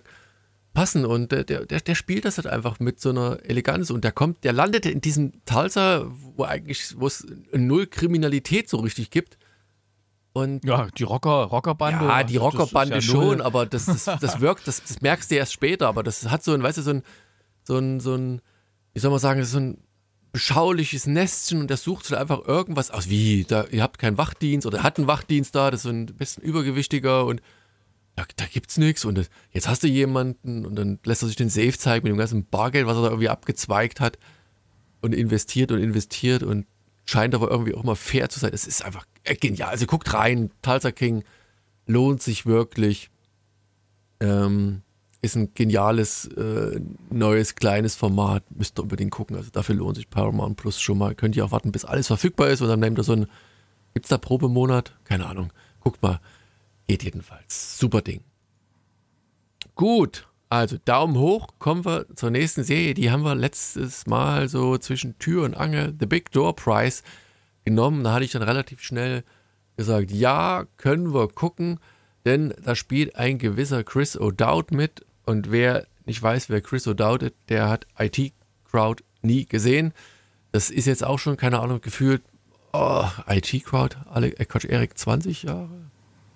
[0.76, 4.11] passen und der, der, der spielt das halt einfach mit so einer Eleganz und der
[4.11, 6.05] kommt, der landet in diesem Tulsa,
[6.36, 9.38] wo eigentlich, wo es null Kriminalität so richtig gibt.
[10.39, 12.05] Und Ja, die Rocker, Rockerbande.
[12.05, 15.29] ja, die also Rockerbande ja schon, null- aber das, das, das wirkt, das, das merkst
[15.31, 17.03] du erst später, aber das hat so ein, weißt du, so ein,
[17.63, 18.41] so ein, so ein,
[18.93, 19.77] wie soll man sagen, so ein
[20.31, 24.67] beschauliches Nestchen und der sucht sich einfach irgendwas aus, wie, da, ihr habt keinen Wachdienst
[24.67, 27.41] oder er hat einen Wachdienst da, das ist so ein bisschen übergewichtiger und
[28.15, 31.35] da, da gibt's nichts und das, jetzt hast du jemanden und dann lässt er sich
[31.35, 34.19] den Safe zeigen mit dem ganzen Bargeld, was er da irgendwie abgezweigt hat
[35.01, 36.67] und investiert und investiert und
[37.05, 38.51] scheint aber irgendwie auch mal fair zu sein.
[38.53, 39.05] Es ist einfach
[39.36, 39.69] genial.
[39.69, 41.23] Also guckt rein, Tulsa King
[41.86, 43.09] lohnt sich wirklich.
[44.19, 44.82] Ähm,
[45.21, 48.43] ist ein geniales, äh, neues, kleines Format.
[48.51, 49.36] Müsst ihr unbedingt gucken.
[49.36, 51.15] Also dafür lohnt sich Paramount Plus schon mal.
[51.15, 53.27] Könnt ihr auch warten, bis alles verfügbar ist und dann nehmt ihr so ein,
[53.93, 54.93] gibt's da Probemonat?
[55.03, 55.51] Keine Ahnung.
[55.82, 56.21] Guckt mal.
[56.88, 57.77] Geht jedenfalls.
[57.77, 58.21] Super Ding.
[59.75, 60.25] Gut.
[60.51, 62.95] Also Daumen hoch, kommen wir zur nächsten Serie.
[62.95, 67.03] Die haben wir letztes Mal so zwischen Tür und Angel, The Big Door Prize,
[67.70, 68.03] genommen.
[68.03, 69.24] Da hatte ich dann relativ schnell
[69.78, 71.80] gesagt, ja, können wir gucken,
[72.26, 75.05] denn da spielt ein gewisser Chris O'Dowd mit.
[75.26, 78.34] Und wer nicht weiß, wer Chris O'Dowd ist, der hat IT
[78.70, 79.93] Crowd nie gesehen.
[80.51, 82.24] Das ist jetzt auch schon, keine Ahnung, gefühlt,
[82.74, 85.70] oh, IT Crowd, alle, äh, Quatsch, Erik, 20 Jahre?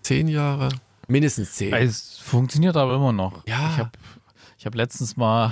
[0.04, 0.70] 10 Jahre?
[1.08, 1.74] Mindestens 10.
[1.74, 3.46] Es funktioniert aber immer noch.
[3.48, 3.72] Ja.
[3.72, 3.92] Ich habe
[4.60, 5.52] ich hab letztens mal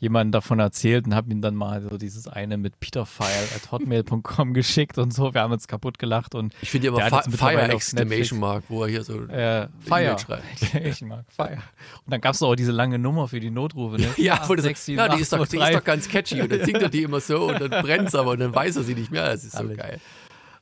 [0.00, 4.54] jemanden davon erzählt und habe ihm dann mal so dieses eine mit peterfile at hotmail.com
[4.54, 5.34] geschickt und so.
[5.34, 8.90] Wir haben uns kaputt gelacht und Ich finde ja immer Fire Exclamation Mark, wo er
[8.90, 9.24] hier so.
[9.26, 10.18] äh, Fire.
[10.18, 10.44] schreibt.
[10.84, 11.58] Ich mag Fire.
[12.04, 14.00] Und dann gab es auch diese lange Nummer für die Notrufe.
[14.00, 14.08] Ne?
[14.16, 16.50] Ja, wo das, sechs, sieben, ja die, ist doch, die ist doch ganz catchy und
[16.52, 18.82] dann singt er die immer so und dann brennt es aber und dann weiß er
[18.82, 19.24] sie nicht mehr.
[19.26, 20.00] Das ist so geil.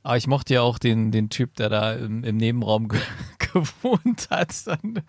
[0.07, 3.01] Aber ich mochte ja auch den, den Typ, der da im, im Nebenraum ge
[3.53, 4.55] gewohnt hat.
[4.65, 5.03] Dann,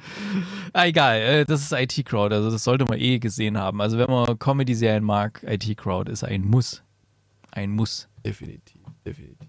[0.74, 3.80] ah, egal, äh, das ist IT-Crowd, also das sollte man eh gesehen haben.
[3.80, 6.82] Also wenn man Comedy-Serien mag, IT-Crowd ist ein Muss.
[7.52, 8.10] Ein Muss.
[8.26, 9.48] Definitiv, definitiv.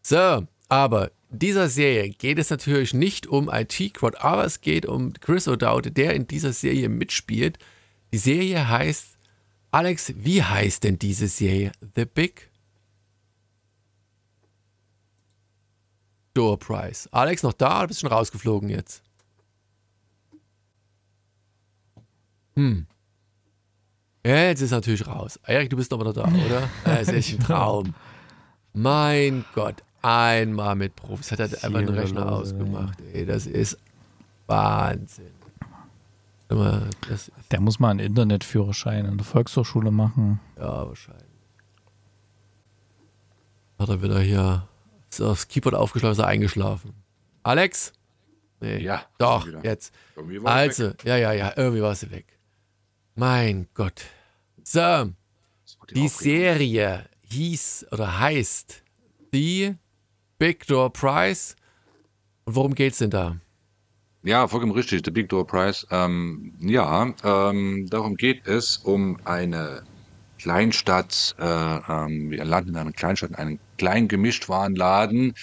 [0.00, 5.46] So, aber dieser Serie geht es natürlich nicht um IT-Crowd, aber es geht um Chris
[5.46, 7.58] O'Dowd, der in dieser Serie mitspielt.
[8.10, 9.18] Die Serie heißt,
[9.70, 11.72] Alex, wie heißt denn diese Serie?
[11.94, 12.51] The Big
[16.34, 17.08] Door Prize.
[17.12, 19.02] Alex, noch da oder bist du schon rausgeflogen jetzt?
[22.56, 22.86] Hm.
[24.24, 25.38] Ja, jetzt ist er natürlich raus.
[25.46, 26.68] Erik, du bist aber noch da, oder?
[26.84, 27.94] Das ist echt ein Traum.
[28.72, 31.32] Mein Gott, einmal mit Profis.
[31.32, 32.98] Hat er einfach den Rechner ausgemacht.
[33.12, 33.78] Ey, das ist
[34.46, 35.32] Wahnsinn.
[36.48, 40.38] Das ist, Der muss mal einen Internetführerschein in der Volkshochschule machen.
[40.58, 41.26] ja, wahrscheinlich.
[43.78, 44.68] Hat er wieder hier
[45.12, 46.92] ist aufs Keyboard aufgeschlagen, ist er eingeschlafen.
[47.42, 47.92] Alex?
[48.60, 48.78] Nee.
[48.78, 49.92] Ja, Doch, jetzt.
[50.44, 52.38] Also, ja, ja, ja, irgendwie war sie weg.
[53.16, 54.04] Mein Gott.
[54.62, 55.14] So, weg.
[55.94, 56.08] die Aufregung.
[56.08, 58.82] Serie hieß oder heißt
[59.32, 59.74] The
[60.38, 61.54] Big Door Prize.
[62.44, 63.36] Und worum geht's denn da?
[64.22, 65.84] Ja, vollkommen richtig, The Big Door Prize.
[65.90, 69.82] Ähm, ja, ähm, darum geht es um eine
[70.42, 71.34] Kleinstadt.
[71.38, 75.34] Äh, ähm, wir landen in einer Kleinstadt, in einem kleinen Gemischtwarenladen,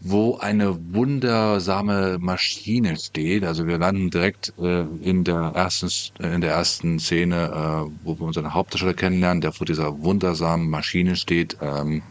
[0.00, 3.44] wo eine wundersame Maschine steht.
[3.44, 5.88] Also wir landen direkt äh, in der ersten
[6.22, 10.68] äh, in der ersten Szene, äh, wo wir unseren Hauptdarsteller kennenlernen, der vor dieser wundersamen
[10.70, 11.56] Maschine steht.
[11.60, 12.02] Ähm,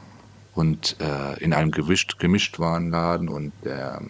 [0.53, 4.01] und äh, in einem gewischt, Gemischtwarenladen und der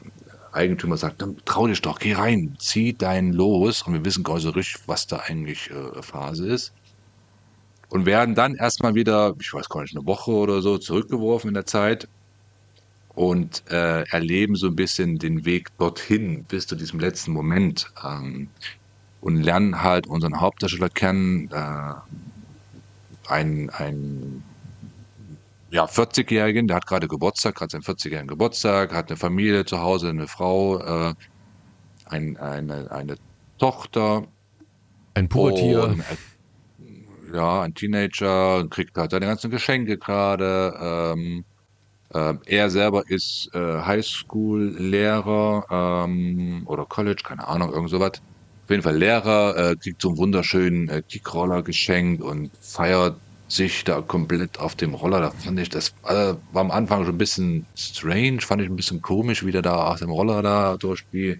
[0.51, 4.35] Eigentümer sagt, dann trau dich doch, geh rein, zieh deinen los und wir wissen gar
[4.35, 6.73] nicht so richtig, was da eigentlich äh, Phase ist.
[7.93, 11.53] Und werden dann erstmal wieder, ich weiß gar nicht, eine Woche oder so zurückgeworfen in
[11.53, 12.07] der Zeit
[13.13, 18.49] und äh, erleben so ein bisschen den Weg dorthin bis zu diesem letzten Moment ähm,
[19.21, 21.93] und lernen halt unseren Hauptdarsteller kennen, äh,
[23.27, 24.43] ein, ein
[25.69, 30.09] ja, 40-Jährigen, der hat gerade Geburtstag, hat seinen 40-jährigen Geburtstag, hat eine Familie zu Hause,
[30.09, 31.13] eine Frau, äh,
[32.05, 33.17] ein, eine, eine
[33.59, 34.23] Tochter.
[35.13, 35.83] Ein Pubertier.
[35.83, 36.03] Und,
[37.33, 41.13] ja, ein Teenager, kriegt halt seine ganzen Geschenke gerade.
[41.15, 41.45] Ähm,
[42.13, 45.65] äh, er selber ist äh, Highschool-Lehrer
[46.05, 48.21] ähm, oder College, keine Ahnung, irgend sowas.
[48.65, 53.17] Auf jeden Fall Lehrer, äh, kriegt so einen wunderschönen äh, Kickroller geschenkt und feiert
[53.47, 55.19] sich da komplett auf dem Roller.
[55.19, 58.75] Da fand ich, das äh, war am Anfang schon ein bisschen strange, fand ich ein
[58.75, 61.39] bisschen komisch, wie der da auf dem Roller da durch die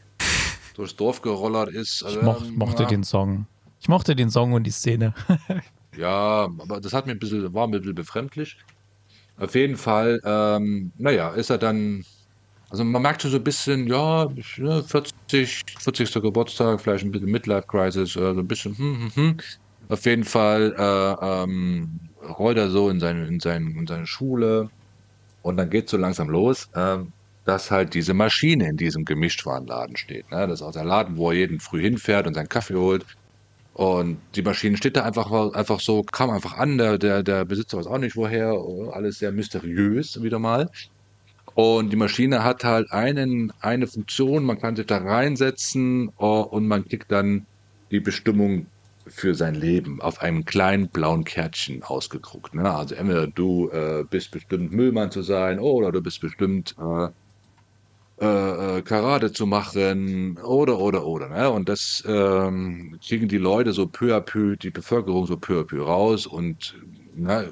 [0.76, 2.04] durchs Dorf gerollert ist.
[2.04, 2.90] Also, ich moch, ähm, mochte ja.
[2.90, 3.46] den Song.
[3.80, 5.14] Ich mochte den Song und die Szene.
[5.96, 8.58] ja, aber das hat mir ein bisschen, war ein bisschen befremdlich.
[9.38, 12.04] Auf jeden Fall, ähm, naja, ist er dann,
[12.70, 14.28] also man merkt schon so ein bisschen, ja,
[14.88, 16.22] 40, 40.
[16.22, 19.38] Geburtstag, vielleicht ein bisschen Midlife-Crisis, äh, so ein bisschen, hm, hm, hm.
[19.90, 22.00] Auf jeden Fall äh, ähm,
[22.40, 24.70] rollt er so in seine, in, sein, in seine Schule
[25.42, 27.00] und dann geht es so langsam los, äh,
[27.46, 30.30] dass halt diese Maschine in diesem Gemischtwarenladen steht.
[30.32, 30.48] Ne?
[30.48, 33.04] Das ist auch der Laden, wo er jeden früh hinfährt und seinen Kaffee holt.
[33.74, 37.78] Und die Maschine steht da einfach, einfach so, kam einfach an, der, der, der Besitzer
[37.78, 38.56] weiß auch nicht woher,
[38.92, 40.70] alles sehr mysteriös wieder mal.
[41.56, 46.68] Und die Maschine hat halt einen, eine Funktion, man kann sich da reinsetzen oh, und
[46.68, 47.46] man kriegt dann
[47.92, 48.68] die Bestimmung
[49.08, 52.56] für sein Leben auf einem kleinen blauen Kärtchen ausgedruckt.
[52.56, 52.74] Ne?
[52.74, 57.10] Also entweder du äh, bist bestimmt Müllmann zu sein oder du bist bestimmt äh,
[58.24, 61.30] äh, äh, Karate zu machen oder oder oder.
[61.30, 61.50] Ne?
[61.52, 65.66] Und das ähm, kriegen die Leute so peu à peu, die Bevölkerung so peu à
[65.66, 66.76] peu raus und
[67.16, 67.52] ne,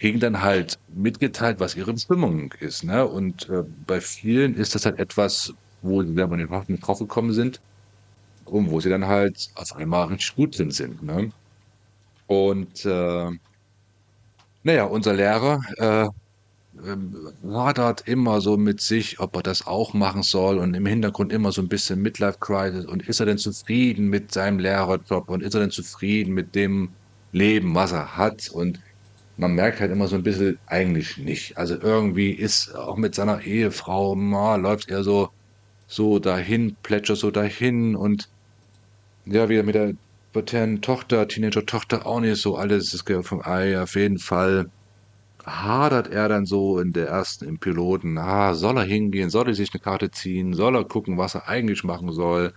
[0.00, 2.84] kriegen dann halt mitgeteilt, was ihre Bestimmung ist.
[2.84, 3.06] Ne?
[3.06, 6.50] Und äh, bei vielen ist das halt etwas, wo sie selber nicht
[6.86, 7.60] drauf gekommen sind
[8.46, 11.02] und wo sie dann halt auf einmal richtig gut drin sind.
[11.02, 11.30] Ne?
[12.26, 13.30] Und äh,
[14.62, 16.08] naja, unser Lehrer äh,
[17.44, 21.52] hadert immer so mit sich, ob er das auch machen soll und im Hintergrund immer
[21.52, 25.54] so ein bisschen Midlife Crisis und ist er denn zufrieden mit seinem Lehrerjob und ist
[25.54, 26.96] er denn zufrieden mit dem
[27.32, 28.48] Leben, was er hat?
[28.50, 28.80] Und
[29.36, 31.56] man merkt halt immer so ein bisschen eigentlich nicht.
[31.58, 35.28] Also irgendwie ist auch mit seiner Ehefrau, ma, läuft er so
[35.86, 38.28] so dahin, plätschert so dahin und
[39.24, 39.92] ja, wieder mit der
[40.32, 44.66] pubertären Tochter, Teenager-Tochter auch nicht so alles, das gehört vom Ei, auf jeden Fall
[45.44, 49.54] hadert er dann so in der ersten, im Piloten, ah, soll er hingehen, soll er
[49.54, 52.52] sich eine Karte ziehen, soll er gucken, was er eigentlich machen soll.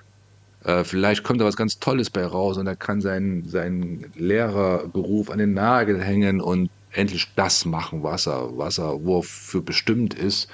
[0.63, 5.29] Äh, vielleicht kommt da was ganz Tolles bei raus und er kann seinen, seinen Lehrerberuf
[5.29, 10.49] an den Nagel hängen und endlich das machen, was er, was er, wofür bestimmt ist.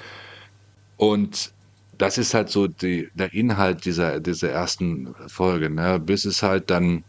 [0.96, 1.52] Und
[1.98, 6.00] das ist halt so die, der Inhalt dieser, dieser ersten Folge, ne?
[6.00, 7.04] bis es halt dann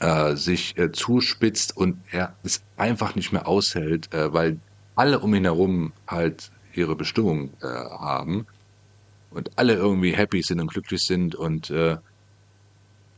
[0.00, 4.58] äh, sich äh, zuspitzt und er es einfach nicht mehr aushält, äh, weil
[4.94, 8.46] alle um ihn herum halt ihre Bestimmung äh, haben
[9.30, 11.96] und alle irgendwie happy sind und glücklich sind und äh,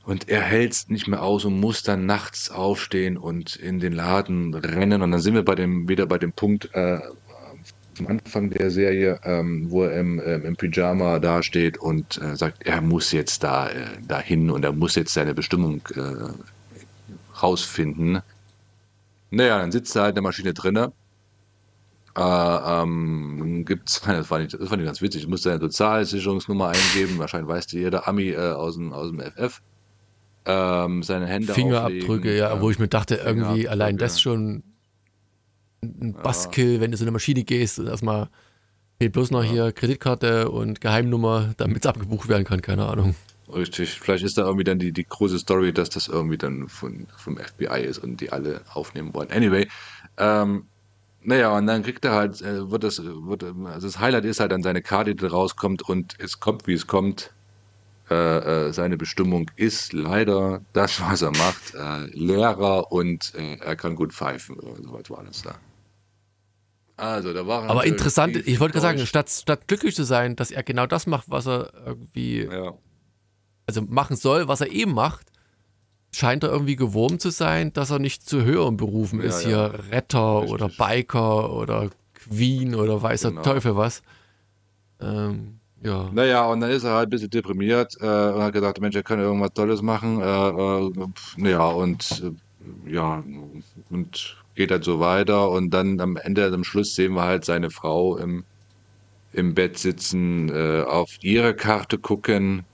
[0.04, 3.92] und er hält es nicht mehr aus und muss dann nachts aufstehen und in den
[3.92, 5.02] Laden rennen.
[5.02, 6.98] Und dann sind wir bei dem, wieder bei dem Punkt äh,
[7.98, 12.66] am Anfang der Serie, ähm, wo er im, ähm, im Pyjama dasteht und äh, sagt,
[12.66, 16.32] er muss jetzt da äh, dahin und er muss jetzt seine Bestimmung äh,
[17.42, 18.22] rausfinden.
[19.30, 20.92] Naja, dann sitzt er halt in der Maschine drinne.
[22.16, 26.68] Äh, ähm, gibt's, das fand, ich, das fand ich ganz witzig, ich musste eine Sozialsicherungsnummer
[26.68, 29.62] eingeben, wahrscheinlich weiß die jeder Ami äh, aus, dem, aus dem FF.
[30.46, 34.62] Ähm, seine Hände Fingerabdrücke, ja, ähm, wo ich mir dachte, irgendwie allein das schon
[35.82, 36.80] ein Buskill, ja.
[36.80, 38.28] wenn du so eine Maschine gehst und erstmal
[38.98, 39.50] fehlt bloß noch ja.
[39.50, 43.14] hier Kreditkarte und Geheimnummer, damit es abgebucht werden kann, keine Ahnung.
[43.54, 47.06] Richtig, vielleicht ist da irgendwie dann die, die große Story, dass das irgendwie dann von,
[47.16, 49.30] vom FBI ist und die alle aufnehmen wollen.
[49.30, 49.68] Anyway,
[50.16, 50.66] ähm,
[51.22, 54.52] naja, und dann kriegt er halt, äh, wird das, wird, also das Highlight ist halt
[54.52, 57.32] dann seine Karte, die rauskommt und es kommt, wie es kommt.
[58.08, 58.14] Äh,
[58.68, 63.94] äh, seine Bestimmung ist leider das, was er macht, äh, Lehrer und äh, er kann
[63.94, 64.56] gut pfeifen.
[64.82, 65.54] Soweit war das da.
[66.96, 70.50] Also, da war Aber interessant, ich wollte gerade sagen, statt, statt glücklich zu sein, dass
[70.50, 72.74] er genau das macht, was er irgendwie ja
[73.76, 75.26] also machen soll, was er eben macht,
[76.12, 79.50] scheint er irgendwie gewurmt zu sein, dass er nicht zu höheren Berufen ja, ist, hier
[79.50, 79.66] ja.
[79.66, 80.54] Retter Richtig.
[80.54, 83.42] oder Biker oder Queen oder weiß der genau.
[83.42, 84.02] Teufel was.
[85.00, 86.10] Ähm, ja.
[86.12, 89.02] Naja, und dann ist er halt ein bisschen deprimiert äh, und hat gedacht, Mensch, er
[89.02, 90.20] kann irgendwas Tolles machen.
[90.20, 90.90] Äh, äh,
[91.36, 93.24] naja, und äh, ja,
[93.88, 95.50] und geht halt so weiter.
[95.50, 98.44] Und dann am Ende, am Schluss sehen wir halt seine Frau im,
[99.32, 102.64] im Bett sitzen, äh, auf ihre Karte gucken.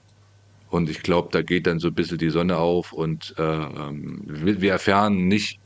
[0.76, 4.20] Und ich glaube, da geht dann so ein bisschen die Sonne auf und äh, ähm,
[4.26, 5.58] wir erfahren nicht,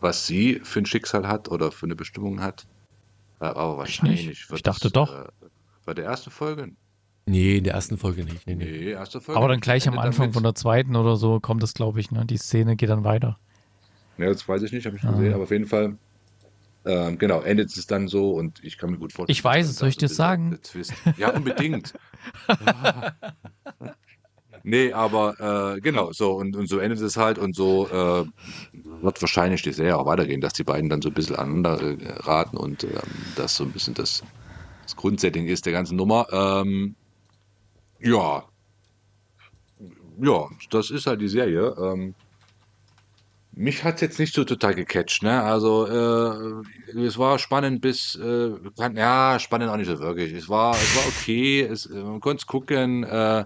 [0.00, 2.64] was sie für ein Schicksal hat oder für eine Bestimmung hat.
[3.40, 4.48] Äh, Aber wahrscheinlich nicht.
[4.48, 5.26] wird Ich dachte es, doch.
[5.26, 5.28] Äh,
[5.84, 6.70] bei der ersten Folge?
[7.26, 8.46] Nee, in der ersten Folge nicht.
[8.46, 8.64] Nee, nee.
[8.64, 9.38] Nee, erste Folge.
[9.38, 10.34] Aber dann gleich am Anfang damit.
[10.34, 12.24] von der zweiten oder so kommt es, glaube ich, ne?
[12.24, 13.38] Die Szene geht dann weiter.
[14.16, 15.10] Ja, das weiß ich nicht, habe ich Ah.
[15.12, 15.98] gesehen, aber auf jeden Fall.
[16.86, 19.34] Ähm, genau, endet es dann so und ich kann mir gut vorstellen.
[19.34, 20.58] Ich weiß es, soll ich dir sagen?
[21.18, 21.92] Ja, unbedingt.
[24.64, 28.24] nee, aber äh, genau, so und, und so endet es halt und so äh,
[28.72, 32.12] wird wahrscheinlich die Serie auch weitergehen, dass die beiden dann so ein bisschen aneinander äh,
[32.22, 34.24] raten und ähm, das so ein bisschen das,
[34.82, 36.26] das Grundsetting ist der ganzen Nummer.
[36.32, 36.96] Ähm,
[37.98, 38.48] ja.
[40.18, 41.74] Ja, das ist halt die Serie.
[41.78, 42.14] Ähm,
[43.56, 45.42] mich hat es jetzt nicht so total gecatcht, ne?
[45.42, 50.32] Also, äh, es war spannend bis, äh, kann- ja, spannend auch nicht so wirklich.
[50.32, 53.44] Es war, es war okay, es, äh, man konnte es gucken, äh,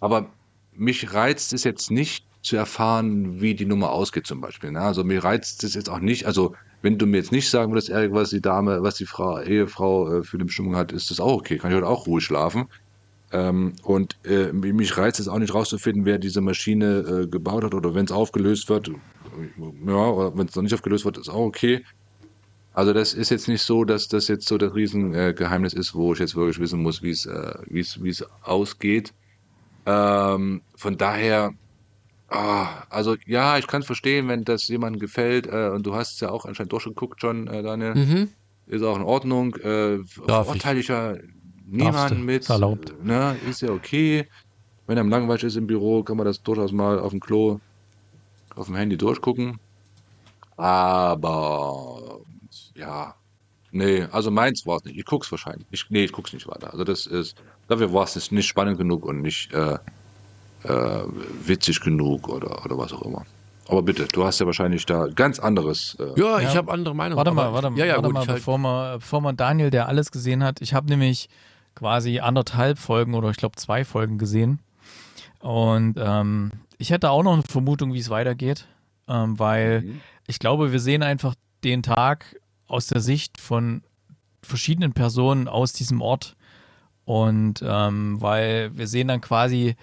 [0.00, 0.34] aber
[0.74, 4.72] mich reizt es jetzt nicht zu erfahren, wie die Nummer ausgeht zum Beispiel.
[4.72, 4.80] Ne?
[4.80, 7.90] Also mir reizt es jetzt auch nicht, also wenn du mir jetzt nicht sagen würdest,
[7.90, 11.20] Erik, was die Dame, was die Frau, Ehefrau äh, für eine Bestimmung hat, ist das
[11.20, 11.58] auch okay.
[11.58, 12.66] Kann ich heute auch ruhig schlafen.
[13.30, 17.74] Ähm, und äh, mich reizt es auch nicht rauszufinden, wer diese Maschine äh, gebaut hat
[17.74, 18.88] oder wenn es aufgelöst wird.
[18.88, 21.84] Ja, oder wenn es noch nicht aufgelöst wird, ist auch okay.
[22.74, 26.12] Also das ist jetzt nicht so, dass das jetzt so das Riesengeheimnis Geheimnis ist, wo
[26.12, 29.14] ich jetzt wirklich wissen muss, wie es äh, wie es wie es ausgeht.
[29.86, 31.52] Ähm, von daher,
[32.28, 36.14] ah, also ja, ich kann es verstehen, wenn das jemandem gefällt äh, und du hast
[36.14, 37.94] es ja auch anscheinend durchgeguckt schon, äh, Daniel.
[37.94, 38.28] Mhm.
[38.66, 39.54] Ist auch in Ordnung.
[39.56, 41.14] Äh, Darf verurteile ich ja
[41.66, 42.42] niemanden mit.
[42.42, 42.94] ist erlaubt.
[43.02, 44.28] Ne, ist ja okay.
[44.86, 47.60] Wenn einem langweilig ist im Büro, kann man das durchaus mal auf dem Klo,
[48.54, 49.58] auf dem Handy durchgucken.
[50.56, 52.20] Aber
[52.74, 53.14] ja,
[53.72, 54.98] nee, also meins war es nicht.
[54.98, 55.66] Ich guck's wahrscheinlich.
[55.70, 56.72] Ich, nee, ich guck's nicht weiter.
[56.72, 57.34] Also das ist,
[57.68, 59.78] dafür war es nicht spannend genug und nicht äh,
[60.64, 61.02] äh,
[61.44, 63.24] witzig genug oder, oder was auch immer.
[63.68, 65.96] Aber bitte, du hast ja wahrscheinlich da ganz anderes.
[65.98, 66.54] Äh, Ja, ich Ja.
[66.56, 67.16] habe andere Meinungen.
[67.16, 69.70] Warte mal, warte mal, Ja, ja, warte gut, mal halt, bevor, wir, bevor wir Daniel,
[69.70, 70.60] der alles gesehen hat.
[70.60, 71.28] Ich habe nämlich
[71.74, 74.60] quasi anderthalb Folgen oder ich glaube zwei Folgen gesehen.
[75.40, 78.66] Und ähm, ich hätte auch noch eine Vermutung, wie es weitergeht,
[79.08, 80.00] ähm, weil Mhm.
[80.26, 82.36] ich glaube, wir sehen einfach den Tag
[82.72, 83.82] aus der Sicht von
[84.42, 86.36] verschiedenen Personen aus diesem Ort.
[87.04, 89.76] Und ähm, weil wir sehen dann quasi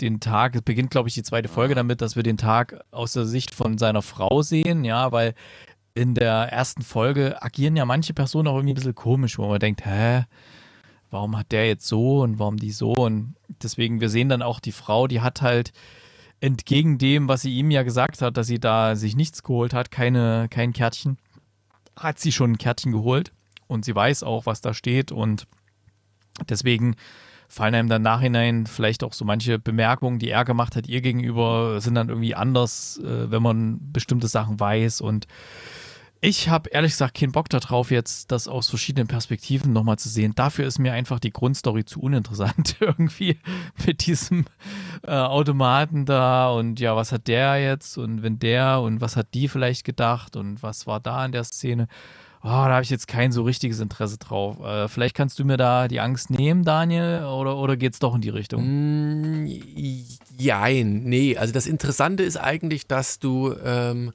[0.00, 3.12] den Tag, es beginnt, glaube ich, die zweite Folge damit, dass wir den Tag aus
[3.12, 5.34] der Sicht von seiner Frau sehen, ja, weil
[5.94, 9.58] in der ersten Folge agieren ja manche Personen auch irgendwie ein bisschen komisch, wo man
[9.58, 10.24] denkt, hä,
[11.10, 12.92] warum hat der jetzt so und warum die so?
[12.92, 15.72] Und deswegen, wir sehen dann auch die Frau, die hat halt
[16.40, 19.90] entgegen dem, was sie ihm ja gesagt hat, dass sie da sich nichts geholt hat,
[19.90, 21.18] keine, kein Kärtchen,
[21.98, 23.32] hat sie schon ein Kärtchen geholt
[23.66, 25.46] und sie weiß auch, was da steht und
[26.48, 26.96] deswegen
[27.48, 31.80] fallen einem dann nachhinein vielleicht auch so manche Bemerkungen, die er gemacht hat, ihr gegenüber,
[31.80, 35.00] sind dann irgendwie anders, äh, wenn man bestimmte Sachen weiß.
[35.00, 35.26] Und
[36.20, 40.32] ich habe ehrlich gesagt keinen Bock darauf, jetzt das aus verschiedenen Perspektiven nochmal zu sehen.
[40.34, 43.38] Dafür ist mir einfach die Grundstory zu uninteressant irgendwie
[43.86, 44.44] mit diesem
[45.04, 49.34] äh, Automaten da und ja, was hat der jetzt und wenn der und was hat
[49.34, 51.86] die vielleicht gedacht und was war da in der Szene.
[52.40, 54.60] Oh, da habe ich jetzt kein so richtiges Interesse drauf.
[54.60, 58.14] Äh, vielleicht kannst du mir da die Angst nehmen, Daniel, oder, oder geht es doch
[58.14, 59.44] in die Richtung?
[59.44, 59.46] Mm,
[60.36, 61.36] Jein, nee.
[61.36, 64.12] Also das Interessante ist eigentlich, dass du ähm,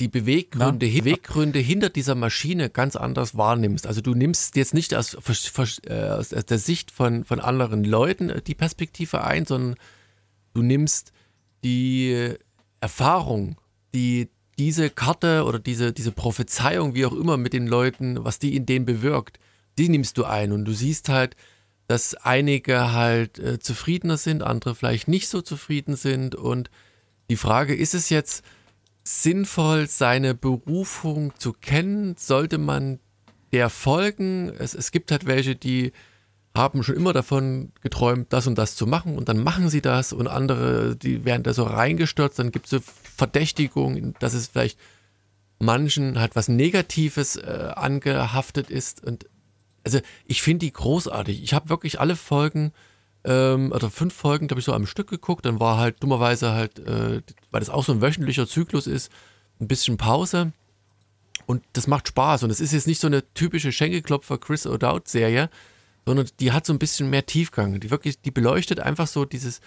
[0.00, 3.86] die Beweggründe, Beweggründe hinter dieser Maschine ganz anders wahrnimmst.
[3.86, 8.30] Also du nimmst jetzt nicht aus, aus, äh, aus der Sicht von, von anderen Leuten
[8.30, 9.76] äh, die Perspektive ein, sondern
[10.52, 11.12] du nimmst
[11.62, 12.34] die
[12.80, 13.60] Erfahrung,
[13.94, 14.28] die
[14.58, 18.66] diese Karte oder diese, diese Prophezeiung, wie auch immer, mit den Leuten, was die in
[18.66, 19.38] denen bewirkt,
[19.78, 21.36] die nimmst du ein und du siehst halt,
[21.86, 26.34] dass einige halt äh, zufriedener sind, andere vielleicht nicht so zufrieden sind.
[26.34, 26.70] Und
[27.28, 28.44] die Frage, ist es jetzt
[29.04, 32.16] sinnvoll, seine Berufung zu kennen?
[32.18, 32.98] Sollte man
[33.52, 34.52] der folgen?
[34.58, 35.92] Es, es gibt halt welche, die
[36.56, 40.12] haben schon immer davon geträumt, das und das zu machen und dann machen sie das
[40.12, 44.78] und andere, die werden da so reingestürzt, dann gibt es so Verdächtigung, dass es vielleicht
[45.58, 49.26] manchen halt was Negatives äh, angehaftet ist und
[49.84, 51.42] also ich finde die großartig.
[51.42, 52.72] Ich habe wirklich alle Folgen,
[53.24, 55.44] ähm, oder fünf Folgen, glaube ich, so am Stück geguckt.
[55.44, 59.10] Dann war halt dummerweise halt, äh, weil das auch so ein wöchentlicher Zyklus ist,
[59.60, 60.52] ein bisschen Pause.
[61.46, 62.42] Und das macht Spaß.
[62.42, 65.50] Und es ist jetzt nicht so eine typische Schenkelklopfer Chris O'Dowd Serie,
[66.06, 67.80] sondern die hat so ein bisschen mehr Tiefgang.
[67.80, 69.60] Die wirklich, die beleuchtet einfach so dieses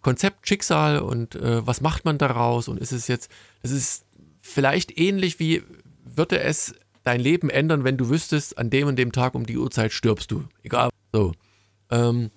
[0.00, 3.30] Konzept Schicksal und äh, was macht man daraus und ist es jetzt,
[3.62, 4.04] das ist
[4.40, 5.62] vielleicht ähnlich wie
[6.04, 9.56] würde es dein Leben ändern, wenn du wüsstest, an dem und dem Tag um die
[9.56, 10.44] Uhrzeit stirbst du.
[10.62, 10.90] Egal.
[11.12, 11.32] So.
[11.90, 12.30] Ähm,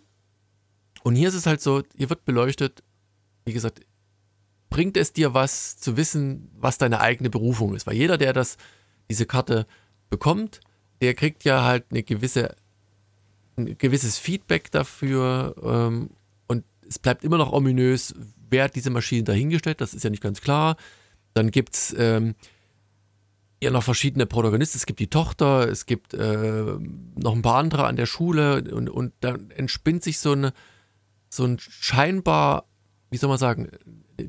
[1.05, 2.81] und hier ist es halt so, hier wird beleuchtet,
[3.45, 3.81] wie gesagt,
[4.71, 7.85] bringt es dir was zu wissen, was deine eigene Berufung ist.
[7.85, 8.57] Weil jeder, der das,
[9.07, 9.67] diese Karte
[10.09, 10.61] bekommt,
[11.01, 12.55] der kriegt ja halt eine gewisse,
[13.55, 16.09] ein gewisses Feedback dafür ähm,
[16.47, 18.15] und es bleibt immer noch ominös,
[18.49, 20.75] wer hat diese Maschine dahingestellt, das ist ja nicht ganz klar.
[21.35, 22.33] Dann gibt es ähm,
[23.61, 24.79] ja noch verschiedene Protagonisten.
[24.79, 26.63] Es gibt die Tochter, es gibt äh,
[27.15, 30.51] noch ein paar andere an der Schule und, und dann entspinnt sich so, eine,
[31.29, 32.65] so ein scheinbar,
[33.09, 33.69] wie soll man sagen,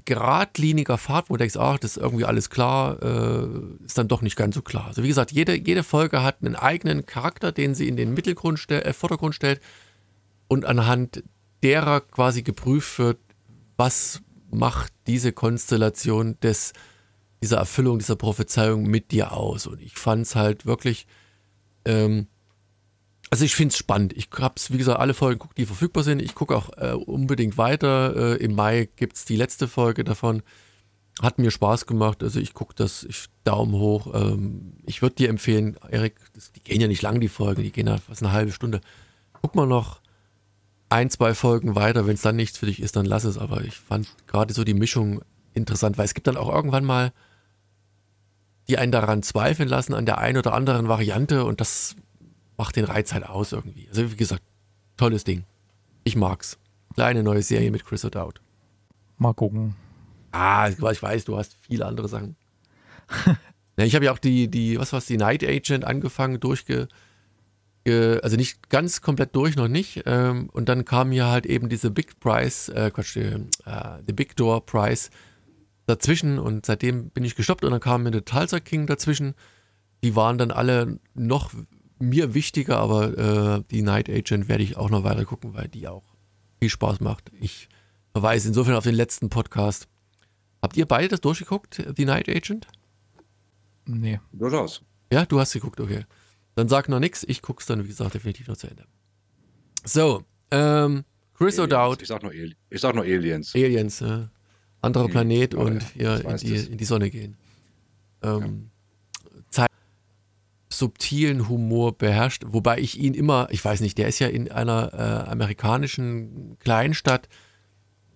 [0.04, 4.22] geradliniger Pfad, wo du denkst, ach, das ist irgendwie alles klar, äh, ist dann doch
[4.22, 4.86] nicht ganz so klar.
[4.86, 8.58] Also wie gesagt, jede, jede Folge hat einen eigenen Charakter, den sie in den Mittelgrund
[8.58, 9.60] stell, äh, Vordergrund stellt
[10.48, 11.22] und anhand
[11.62, 13.18] derer quasi geprüft wird,
[13.76, 16.72] was macht diese Konstellation des
[17.42, 19.66] dieser Erfüllung dieser Prophezeiung mit dir aus.
[19.66, 21.06] Und ich fand es halt wirklich,
[21.84, 22.28] ähm,
[23.36, 24.14] also ich finde es spannend.
[24.14, 26.22] Ich habe es, wie gesagt, alle Folgen guckt, die verfügbar sind.
[26.22, 28.16] Ich gucke auch äh, unbedingt weiter.
[28.16, 30.42] Äh, Im Mai gibt es die letzte Folge davon.
[31.20, 32.22] Hat mir Spaß gemacht.
[32.22, 34.14] Also ich gucke das, ich Daumen hoch.
[34.14, 36.16] Ähm, ich würde dir empfehlen, Erik,
[36.54, 38.80] die gehen ja nicht lang, die Folgen, die gehen ja fast eine halbe Stunde.
[39.42, 40.00] Guck mal noch
[40.88, 42.06] ein, zwei Folgen weiter.
[42.06, 43.36] Wenn es dann nichts für dich ist, dann lass es.
[43.36, 45.20] Aber ich fand gerade so die Mischung
[45.52, 47.12] interessant, weil es gibt dann auch irgendwann mal
[48.66, 51.96] die einen daran zweifeln lassen, an der einen oder anderen Variante und das
[52.56, 53.88] macht den Reiz halt aus irgendwie.
[53.88, 54.42] Also wie gesagt,
[54.96, 55.44] tolles Ding.
[56.04, 56.58] Ich mag's.
[56.94, 58.36] Kleine neue Serie mit Chris O'Dowd.
[59.18, 59.74] Mal gucken.
[60.32, 62.36] Ah, ich weiß, du hast viele andere Sachen.
[63.76, 66.88] ich habe ja auch die, die, was war's, die Night Agent angefangen, durchge,
[67.86, 70.02] also nicht ganz komplett durch, noch nicht.
[70.06, 73.38] Ähm, und dann kam hier halt eben diese Big Price, äh, Quatsch, äh,
[74.06, 75.10] The Big Door Price
[75.86, 79.34] dazwischen und seitdem bin ich gestoppt und dann kam mir der Tulsa King dazwischen.
[80.02, 81.52] Die waren dann alle noch
[81.98, 83.18] mir wichtiger, aber
[83.58, 86.04] äh, die Night Agent werde ich auch noch weiter gucken, weil die auch
[86.58, 87.30] viel Spaß macht.
[87.40, 87.68] Ich
[88.12, 89.88] verweise insofern auf den letzten Podcast.
[90.62, 92.66] Habt ihr beide das durchgeguckt, die Night Agent?
[93.84, 94.20] Nee.
[94.32, 94.82] Durchaus.
[95.12, 96.04] Ja, du hast geguckt, okay.
[96.54, 98.84] Dann sag noch nichts, ich guck's dann, wie gesagt, definitiv noch zu Ende.
[99.84, 102.02] So, ähm, Chris O'Dowd.
[102.02, 103.54] Ich sag nur, ich sag nur Aliens.
[103.54, 104.30] Aliens, ja
[104.86, 107.36] anderer Planet oh, und ja, in, die, in, die, Sonne gehen.
[108.22, 108.48] Ähm, ja.
[110.78, 114.92] Subtilen Humor beherrscht, wobei ich ihn immer, ich weiß nicht, der ist ja in einer
[114.92, 117.28] äh, amerikanischen Kleinstadt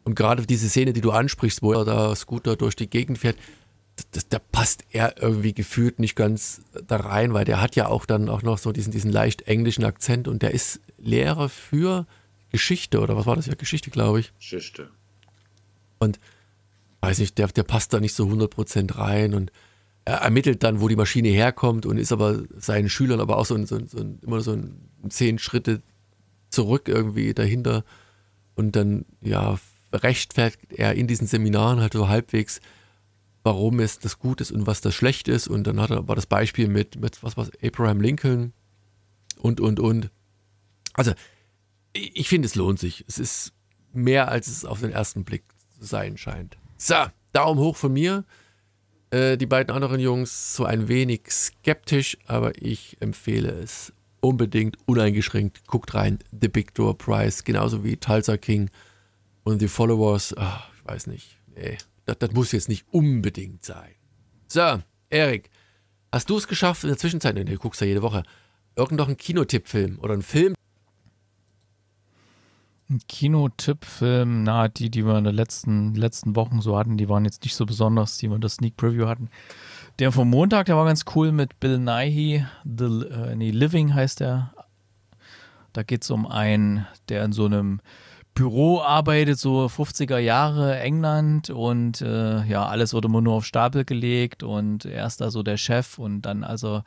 [0.05, 3.37] und gerade diese Szene, die du ansprichst, wo er da Scooter durch die Gegend fährt,
[4.13, 8.07] das, da passt er irgendwie gefühlt nicht ganz da rein, weil der hat ja auch
[8.07, 12.07] dann auch noch so diesen, diesen leicht englischen Akzent und der ist Lehrer für
[12.51, 13.55] Geschichte oder was war das ja?
[13.55, 14.33] Geschichte, glaube ich.
[14.39, 14.91] Geschichte.
[15.99, 16.19] Und
[17.01, 19.53] weiß nicht, der, der passt da nicht so 100% rein und
[20.11, 23.65] er ermittelt dann, wo die Maschine herkommt und ist aber seinen Schülern aber auch so,
[23.65, 25.83] so, so immer so ein, zehn Schritte
[26.51, 27.85] zurück irgendwie dahinter
[28.55, 29.59] und dann, ja,
[29.93, 32.61] rechtfertigt er in diesen Seminaren halt so halbwegs,
[33.45, 36.17] warum es das gut ist und was das schlecht ist und dann hat er, war
[36.17, 38.53] das Beispiel mit, mit was was Abraham Lincoln
[39.39, 40.11] und, und, und.
[40.95, 41.13] Also,
[41.93, 43.05] ich finde, es lohnt sich.
[43.09, 43.53] Es ist
[43.93, 45.45] mehr, als es auf den ersten Blick
[45.79, 46.59] zu sein scheint.
[46.77, 46.97] So,
[47.33, 48.25] Daumen hoch von mir.
[49.11, 55.67] Äh, die beiden anderen Jungs so ein wenig skeptisch, aber ich empfehle es unbedingt, uneingeschränkt.
[55.67, 58.71] Guckt rein, The Big Door Prize, genauso wie Tulsa King
[59.43, 60.35] und The Followers.
[60.37, 61.39] Ach, ich weiß nicht.
[61.57, 63.95] Nee, das, das muss jetzt nicht unbedingt sein.
[64.47, 64.81] So,
[65.11, 65.51] Erik,
[66.13, 68.23] hast du es geschafft in der Zwischenzeit, nee, du guckst ja jede Woche,
[68.77, 70.55] irgendeinen Kinotippfilm oder einen Film,
[72.91, 77.25] ein Kinotippfilm, na, die, die wir in den letzten, letzten Wochen so hatten, die waren
[77.25, 79.31] jetzt nicht so besonders, die wir in der Sneak Preview hatten.
[79.99, 84.21] Der vom Montag, der war ganz cool mit Bill Nighy, The, äh, nee, Living heißt
[84.21, 84.53] der.
[85.73, 87.81] Da geht es um einen, der in so einem
[88.35, 93.85] Büro arbeitet, so 50er Jahre England und äh, ja, alles wird immer nur auf Stapel
[93.85, 96.83] gelegt und er ist da so der Chef und dann also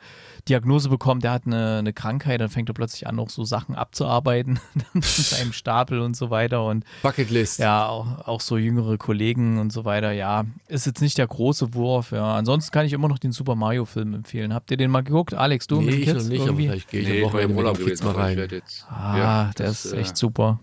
[0.48, 3.74] Diagnose bekommt, der hat eine, eine Krankheit, dann fängt er plötzlich an, auch so Sachen
[3.74, 4.58] abzuarbeiten
[4.92, 7.58] von seinem Stapel und so weiter und Bucketlist.
[7.58, 11.74] Ja, auch, auch so jüngere Kollegen und so weiter, ja, ist jetzt nicht der große
[11.74, 12.34] Wurf, ja.
[12.34, 14.54] Ansonsten kann ich immer noch den Super Mario Film empfehlen.
[14.54, 15.34] Habt ihr den mal geguckt?
[15.34, 16.24] Alex, du nee, mit den Kids?
[16.24, 16.64] Ich nicht, irgendwie?
[16.64, 18.62] aber vielleicht gehe ich nee, am Wochenende mit den Kids mal rein.
[18.88, 20.58] Ah, ja, der das, ist echt äh, super.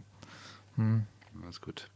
[0.76, 1.04] Hm.
[1.44, 1.90] Alles gut.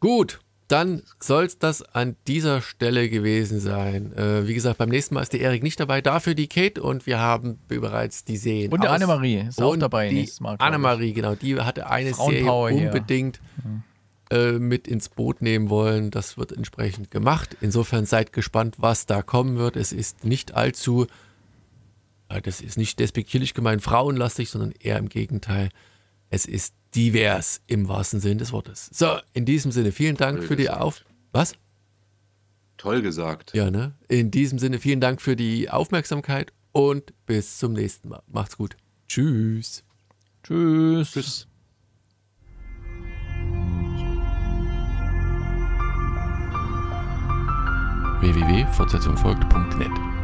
[0.00, 4.12] Gut, dann soll es das an dieser Stelle gewesen sein.
[4.12, 7.06] Äh, wie gesagt, beim nächsten Mal ist der Erik nicht dabei, dafür die Kate und
[7.06, 8.72] wir haben bereits die Serien.
[8.72, 10.56] Und der Annemarie ist auch dabei nächstes Mal.
[10.58, 13.40] Annemarie, genau, die hatte eine Serie unbedingt
[14.30, 16.10] äh, mit ins Boot nehmen wollen.
[16.10, 17.56] Das wird entsprechend gemacht.
[17.60, 19.76] Insofern seid gespannt, was da kommen wird.
[19.76, 21.06] Es ist nicht allzu,
[22.28, 25.68] äh, das ist nicht despektierlich gemeint, frauenlastig, sondern eher im Gegenteil.
[26.28, 28.88] Es ist divers im wahrsten Sinne des Wortes.
[28.92, 31.04] So, in diesem Sinne, vielen Dank für die Auf.
[31.32, 31.52] Was?
[32.78, 33.54] Toll gesagt.
[33.54, 33.94] Ja, ne?
[34.08, 38.22] In diesem Sinne, vielen Dank für die Aufmerksamkeit und bis zum nächsten Mal.
[38.26, 38.76] Macht's gut.
[39.08, 39.84] Tschüss.
[40.42, 41.12] Tschüss.
[41.12, 41.46] Tschüss.
[48.20, 50.15] www.fortsetzung folgt.net